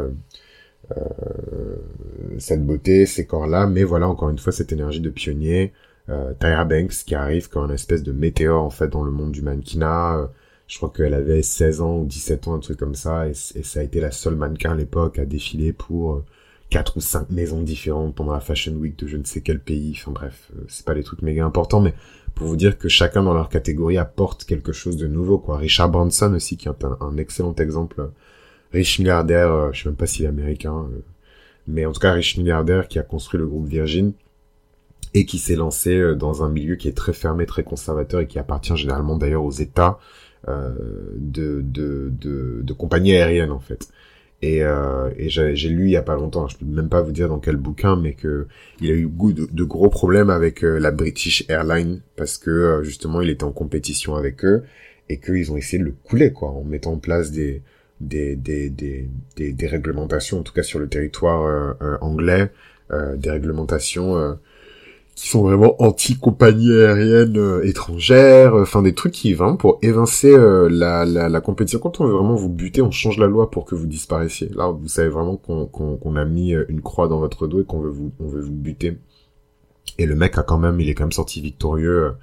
[2.37, 3.65] cette beauté, ces corps-là.
[3.67, 5.71] Mais voilà, encore une fois, cette énergie de pionnier
[6.11, 9.31] euh, Tyra Banks qui arrive comme une espèce de météore en fait dans le monde
[9.31, 10.17] du mannequinat.
[10.17, 10.27] Euh,
[10.71, 13.81] je crois qu'elle avait 16 ans ou 17 ans, un truc comme ça, et, ça
[13.81, 16.25] a été la seule mannequin à l'époque à défiler pour euh,
[16.69, 19.97] quatre ou cinq maisons différentes pendant la Fashion Week de je ne sais quel pays.
[19.97, 21.93] Enfin bref, euh, c'est pas des trucs méga importants, mais
[22.35, 25.39] pour vous dire que chacun dans leur catégorie apporte quelque chose de nouveau.
[25.39, 25.57] Quoi.
[25.57, 28.09] Richard Branson aussi, qui est un, excellent exemple,
[28.71, 30.87] riche milliardaire, je sais même pas s'il est américain,
[31.67, 34.13] mais en tout cas riche milliardaire qui a construit le groupe Virgin
[35.13, 38.27] et qui s'est lancé euh, dans un milieu qui est très fermé, très conservateur et
[38.27, 39.99] qui appartient généralement d'ailleurs aux États
[40.47, 40.73] euh,
[41.17, 43.89] de, de, de, de, compagnies aériennes en fait.
[44.41, 47.11] Et, euh, et j'ai lu il y a pas longtemps, je peux même pas vous
[47.11, 48.47] dire dans quel bouquin, mais que
[48.79, 52.83] il a eu de, de gros problèmes avec euh, la British Airlines parce que euh,
[52.83, 54.63] justement il était en compétition avec eux
[55.09, 57.61] et qu'ils ont essayé de le couler quoi, en mettant en place des
[57.99, 62.49] des, des, des, des, des réglementations, en tout cas sur le territoire anglais,
[62.89, 64.39] des réglementations
[65.15, 70.31] qui sont vraiment anti-compagnie aérienne euh, étrangère, euh, enfin des trucs qui vraiment pour évincer
[70.31, 71.79] euh, la, la, la, compétition.
[71.79, 74.49] Quand on veut vraiment vous buter, on change la loi pour que vous disparaissiez.
[74.55, 77.81] Là, vous savez vraiment qu'on qu'on a mis une croix dans votre dos et qu'on
[77.81, 78.97] veut vous on veut vous buter.
[79.97, 82.13] Et le mec a quand même, il est quand même sorti victorieux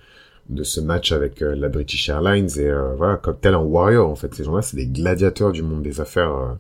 [0.49, 4.35] de ce match avec la British Airlines et voilà, comme tel un warrior en fait.
[4.35, 6.57] Ces gens-là, c'est des gladiateurs du monde des affaires.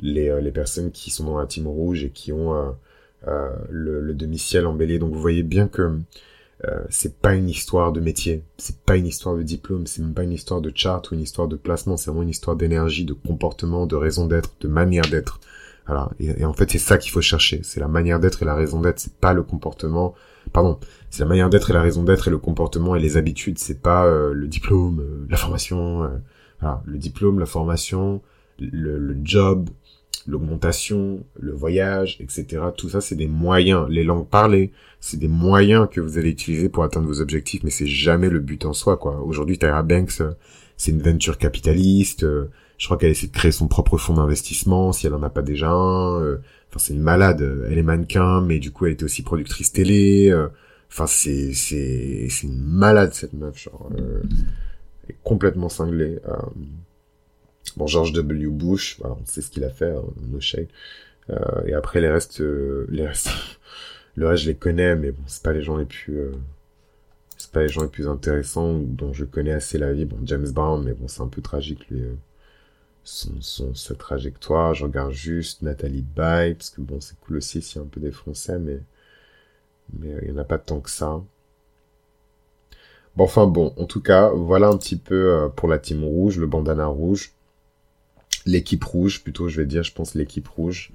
[0.00, 2.70] les, les personnes qui sont dans la team rouge et qui ont euh,
[3.26, 4.98] le, le demi-ciel embellé.
[4.98, 5.98] Donc vous voyez bien que
[6.64, 10.14] euh, c'est pas une histoire de métier, c'est pas une histoire de diplôme, c'est même
[10.14, 13.04] pas une histoire de chart ou une histoire de placement, c'est vraiment une histoire d'énergie,
[13.04, 15.38] de comportement, de raison d'être, de manière d'être.
[15.86, 16.10] Voilà.
[16.18, 17.60] Et, en fait, c'est ça qu'il faut chercher.
[17.62, 18.98] C'est la manière d'être et la raison d'être.
[18.98, 20.14] C'est pas le comportement.
[20.52, 20.80] Pardon.
[21.10, 23.58] C'est la manière d'être et la raison d'être et le comportement et les habitudes.
[23.58, 26.02] C'est pas euh, le diplôme, euh, la formation.
[26.02, 26.08] Euh,
[26.60, 26.82] voilà.
[26.86, 28.20] Le diplôme, la formation,
[28.58, 29.68] le, le job,
[30.26, 32.62] l'augmentation, le voyage, etc.
[32.76, 33.86] Tout ça, c'est des moyens.
[33.88, 37.70] Les langues parlées, c'est des moyens que vous allez utiliser pour atteindre vos objectifs, mais
[37.70, 39.20] c'est jamais le but en soi, quoi.
[39.22, 40.32] Aujourd'hui, Tyra Banks, euh,
[40.76, 42.24] c'est une venture capitaliste.
[42.24, 45.30] Euh, je crois qu'elle essaie de créer son propre fonds d'investissement, si elle en a
[45.30, 46.20] pas déjà un.
[46.20, 46.38] Euh,
[46.70, 47.66] enfin, c'est une malade.
[47.70, 50.34] Elle est mannequin, mais du coup, elle était aussi productrice télé.
[50.90, 53.90] Enfin, c'est c'est c'est une malade cette meuf, genre.
[55.08, 56.18] est complètement cinglée.
[57.76, 58.48] Bon, George W.
[58.48, 60.68] Bush, bah, on sait ce qu'il a fait, hein, no shade.
[61.30, 63.30] Euh, et après les restes, euh, les restes,
[64.16, 66.32] le reste je les connais, mais bon, c'est pas les gens les plus, euh,
[67.38, 70.04] c'est pas les gens les plus intéressants dont je connais assez la vie.
[70.06, 72.02] Bon, James Brown, mais bon, c'est un peu tragique lui,
[73.04, 74.74] son, son, sa trajectoire.
[74.74, 77.88] Je regarde juste Nathalie Baye, parce que bon, c'est cool aussi s'il y a un
[77.88, 78.80] peu des Français, mais
[79.92, 81.22] mais il y en a pas tant que ça.
[83.16, 86.46] Bon, enfin bon, en tout cas, voilà un petit peu pour la team rouge, le
[86.46, 87.35] bandana rouge
[88.46, 90.92] l'équipe rouge, plutôt, je vais dire, je pense l'équipe rouge.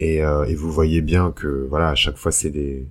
[0.00, 2.86] Et, euh, et vous voyez bien que, voilà, à chaque fois, c'est des,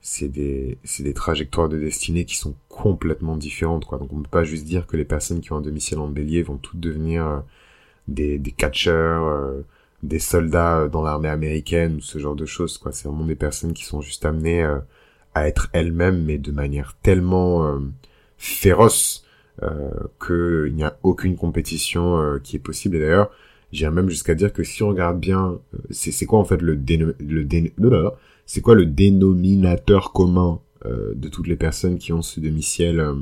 [0.00, 3.98] c'est des, c'est des trajectoires de destinée qui sont complètement différentes, quoi.
[3.98, 6.42] Donc, on peut pas juste dire que les personnes qui ont un domicile en bélier
[6.42, 7.38] vont toutes devenir euh,
[8.08, 9.64] des, des catcheurs,
[10.02, 12.92] des soldats dans l'armée américaine ou ce genre de choses quoi.
[12.92, 14.62] C'est vraiment des personnes qui sont juste amenées
[15.34, 17.80] à être elles-mêmes mais de manière tellement
[18.38, 19.25] féroce euh,
[19.60, 22.96] qu'il n'y a aucune compétition qui est possible.
[22.96, 23.30] Et d'ailleurs,
[23.72, 26.62] J'irais même jusqu'à dire que si on regarde bien, euh, c'est c'est quoi en fait
[26.62, 26.74] le
[27.18, 27.46] le
[28.46, 33.14] c'est quoi le dénominateur commun euh, de toutes les personnes qui ont ce demi-ciel euh,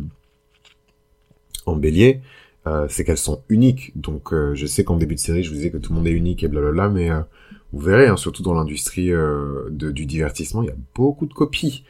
[1.67, 2.21] en bélier?
[2.67, 3.93] Euh, c'est qu'elles sont uniques.
[3.97, 6.13] Donc je sais qu'en début de série, je vous disais que tout le monde est
[6.13, 7.11] unique et blablabla, mais
[7.73, 9.11] vous verrez, hein, surtout dans l'industrie
[9.71, 11.85] du divertissement, il y a beaucoup de copies.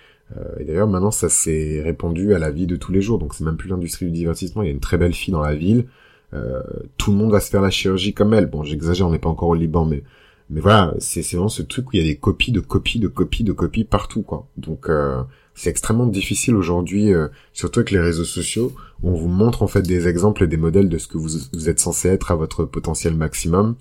[0.59, 3.19] Et d'ailleurs, maintenant, ça s'est répandu à la vie de tous les jours.
[3.19, 4.63] Donc c'est même plus l'industrie du divertissement.
[4.63, 5.87] Il y a une très belle fille dans la ville
[6.35, 6.63] euh,
[6.97, 8.47] tout le monde va se faire la chirurgie comme elle.
[8.47, 10.03] Bon, j'exagère, on n'est pas encore au Liban, mais
[10.51, 13.09] mais voilà, c'est vraiment ce truc où il y a des copies de copies de
[13.09, 14.47] copies de copies partout, quoi.
[14.59, 15.23] Donc euh,
[15.55, 18.73] c'est extrêmement difficile aujourd'hui, euh, surtout avec les réseaux sociaux,
[19.03, 21.31] où on vous montre en fait des exemples et des modèles de ce que vous,
[21.53, 23.77] vous êtes censé être à votre potentiel maximum.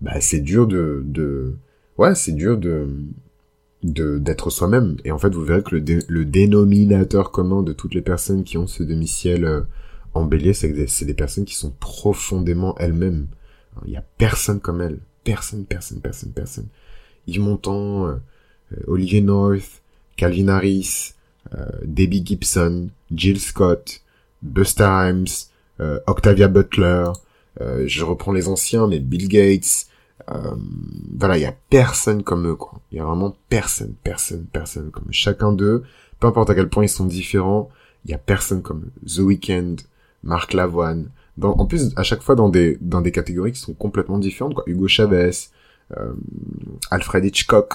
[0.00, 1.54] Bah c'est dur de, de
[1.98, 2.88] ouais, c'est dur de
[3.82, 4.96] de d'être soi-même.
[5.04, 8.58] Et en fait, vous verrez que le, le dénominateur commun de toutes les personnes qui
[8.58, 9.64] ont ce demi-ciel
[10.14, 13.28] en bélier, c'est des, des personnes qui sont profondément elles-mêmes.
[13.86, 14.98] Il y a personne comme elles.
[15.24, 16.66] Personne, personne, personne, personne.
[17.26, 18.16] Yves Montand, euh,
[18.72, 19.82] euh, Olivier North,
[20.16, 21.12] Calvin Harris,
[21.54, 24.00] euh, Debbie Gibson, Jill Scott,
[24.42, 25.26] Buster Rhymes,
[26.08, 27.04] Octavia Butler,
[27.60, 29.86] je reprends les anciens, mais Bill Gates,
[31.18, 32.80] voilà, il y a personne comme eux, quoi.
[32.92, 35.12] Il y a vraiment personne, personne, personne comme eux.
[35.12, 35.84] Chacun d'eux,
[36.20, 37.70] peu importe à quel point ils sont différents,
[38.04, 39.06] il y a personne comme eux.
[39.06, 39.76] The Weeknd,
[40.22, 41.10] Marc Lavoine.
[41.36, 44.54] Dans, en plus, à chaque fois dans des dans des catégories qui sont complètement différentes.
[44.54, 44.64] Quoi.
[44.66, 45.30] Hugo Chavez,
[45.96, 46.12] euh,
[46.90, 47.74] Alfred Hitchcock.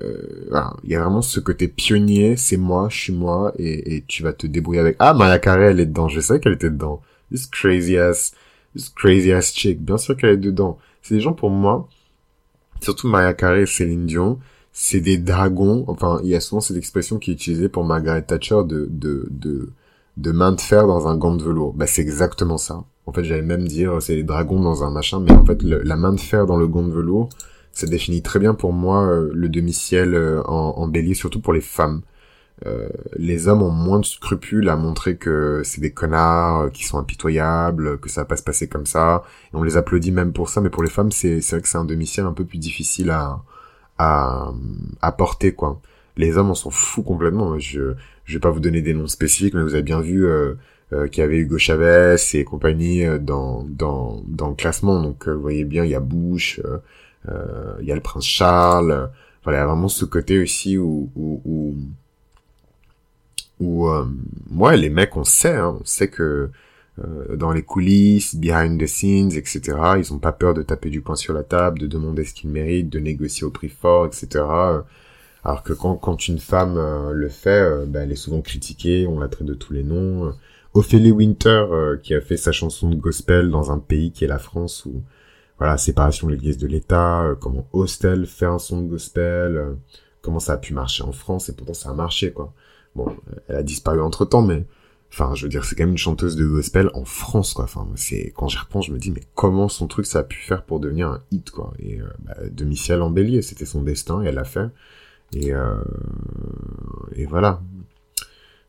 [0.00, 0.74] Euh, voilà.
[0.82, 2.36] Il y a vraiment ce côté pionnier.
[2.36, 4.96] C'est moi, je suis moi, et, et tu vas te débrouiller avec.
[4.98, 6.08] Ah, Maya Carey, elle est dedans.
[6.08, 7.00] Je sais qu'elle était dedans.
[7.30, 8.34] This crazy ass,
[8.74, 9.80] this crazy ass chick.
[9.80, 10.78] Bien sûr qu'elle est dedans.
[11.06, 11.88] C'est des gens pour moi.
[12.80, 14.38] Surtout Maya Carey et Céline Dion
[14.78, 15.86] c'est des dragons.
[15.88, 19.26] Enfin, il y a souvent cette expression qui est utilisée pour Margaret Thatcher de, de,
[19.30, 19.70] de,
[20.18, 21.72] de main de fer dans un gant de velours.
[21.72, 22.84] Bah, c'est exactement ça.
[23.06, 25.96] En fait, j'allais même dire c'est les dragons dans un machin, mais en fait, la
[25.96, 27.30] main de fer dans le gant de velours,
[27.72, 31.62] ça définit très bien pour moi euh, le demi-ciel euh, en, bélier, surtout pour les
[31.62, 32.02] femmes.
[32.64, 32.88] Euh,
[33.18, 36.98] les hommes ont moins de scrupules à montrer que c'est des connards, euh, qui sont
[36.98, 39.24] impitoyables, que ça va pas se passer comme ça.
[39.52, 41.84] On les applaudit même pour ça, mais pour les femmes, c'est vrai que c'est un
[41.84, 43.42] demi-ciel un peu plus difficile à,
[43.98, 44.52] à,
[45.02, 45.80] à porter, quoi.
[46.16, 47.58] Les hommes, on s'en fout complètement.
[47.58, 47.92] Je,
[48.24, 50.54] je vais pas vous donner des noms spécifiques, mais vous avez bien vu euh,
[50.94, 55.02] euh, qu'il y avait Hugo Chavez et compagnie dans, dans, dans le classement.
[55.02, 56.58] Donc vous voyez bien, il y a Bush,
[57.28, 59.10] il y a le prince Charles.
[59.44, 61.74] Voilà, il y a vraiment ce côté aussi où, où, où,
[63.60, 63.88] où
[64.54, 66.50] ouais, les mecs, on sait, hein, on sait que
[67.34, 69.60] dans les coulisses, behind the scenes, etc.
[69.98, 72.50] Ils ont pas peur de taper du poing sur la table, de demander ce qu'ils
[72.50, 74.44] méritent, de négocier au prix fort, etc.
[75.46, 79.06] Alors que quand, quand une femme euh, le fait, euh, bah, elle est souvent critiquée,
[79.06, 80.34] on la traite de tous les noms.
[80.74, 84.26] Ophélie Winter, euh, qui a fait sa chanson de gospel dans un pays qui est
[84.26, 85.04] la France, où
[85.58, 89.76] voilà, séparation de l'Église de l'État, comment Hostel fait un son de gospel,
[90.20, 92.52] comment ça a pu marcher en France, et pourtant ça a marché, quoi.
[92.96, 93.14] Bon,
[93.48, 94.64] elle a disparu entre temps, mais
[95.12, 97.64] enfin, je veux dire, c'est quand même une chanteuse de gospel en France, quoi.
[97.64, 100.38] Enfin, c'est quand j'y repense, je me dis, mais comment son truc ça a pu
[100.38, 101.72] faire pour devenir un hit, quoi.
[101.78, 104.68] Et bah, demi-ciel en bélier, c'était son destin, et elle l'a fait.
[105.32, 105.76] Et, euh,
[107.14, 107.60] et voilà.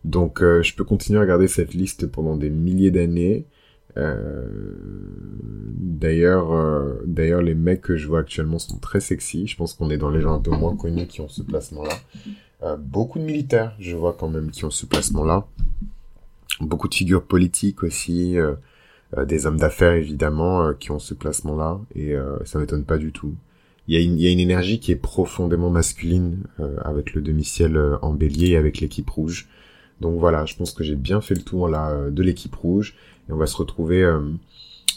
[0.08, 3.46] Donc euh, je peux continuer à regarder cette liste pendant des milliers d'années.
[3.98, 4.48] Euh,
[5.80, 9.48] d'ailleurs, euh, d'ailleurs, les mecs que je vois actuellement sont très sexy.
[9.48, 11.96] Je pense qu'on est dans les gens un peu moins connus qui ont ce placement-là.
[12.64, 15.46] Euh, beaucoup de militaires, je vois quand même, qui ont ce placement-là.
[16.62, 18.56] Beaucoup de figures politiques aussi, euh,
[19.26, 21.80] des hommes d'affaires évidemment, qui ont ce placement-là.
[21.96, 23.36] Et ça m'étonne pas du tout
[23.88, 27.98] il y, a une, y énergie qui est profondément masculine euh, avec le demi-ciel euh,
[28.02, 29.48] en bélier et avec l'équipe rouge.
[30.02, 32.96] Donc voilà, je pense que j'ai bien fait le tour là euh, de l'équipe rouge
[33.30, 34.04] et on va se retrouver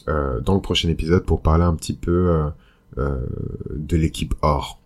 [0.06, 2.42] dans le prochain épisode pour parler un petit peu
[2.96, 4.79] de l'équipe or.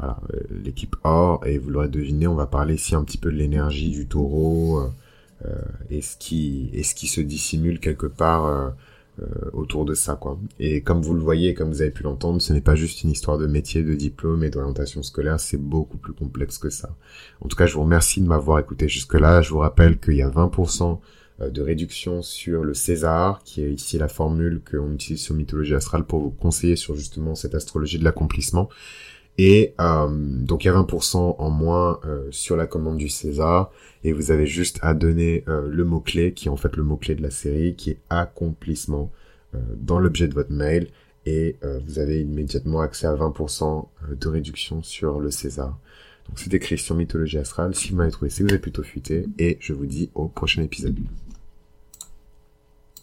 [0.00, 0.18] Voilà,
[0.64, 3.90] l'équipe or et vous l'aurez deviné, on va parler ici un petit peu de l'énergie
[3.90, 4.90] du taureau
[5.90, 8.72] et ce qui et ce qui se dissimule quelque part
[9.20, 10.38] euh, autour de ça quoi.
[10.58, 13.10] Et comme vous le voyez, comme vous avez pu l'entendre, ce n'est pas juste une
[13.10, 16.94] histoire de métier, de diplôme et d'orientation scolaire, c'est beaucoup plus complexe que ça.
[17.42, 19.42] En tout cas, je vous remercie de m'avoir écouté jusque-là.
[19.42, 21.00] Je vous rappelle qu'il y a 20%
[21.40, 25.74] euh, de réduction sur le César, qui est ici la formule qu'on utilise sur Mythologie
[25.74, 28.70] Astrale pour vous conseiller sur justement cette astrologie de l'accomplissement.
[29.42, 33.72] Et euh, donc il y a 20% en moins euh, sur la commande du César.
[34.04, 37.14] Et vous avez juste à donner euh, le mot-clé, qui est en fait le mot-clé
[37.14, 39.10] de la série, qui est accomplissement,
[39.74, 40.88] dans l'objet de votre mail.
[41.26, 45.76] et vous avez immédiatement accès à 20% de réduction sur le César.
[46.28, 47.74] Donc écrit sur Mythologie Astrale.
[47.74, 50.62] Si vous m'avez trouvé, que vous êtes plutôt fuité et je vous dis au prochain
[50.62, 50.96] épisode.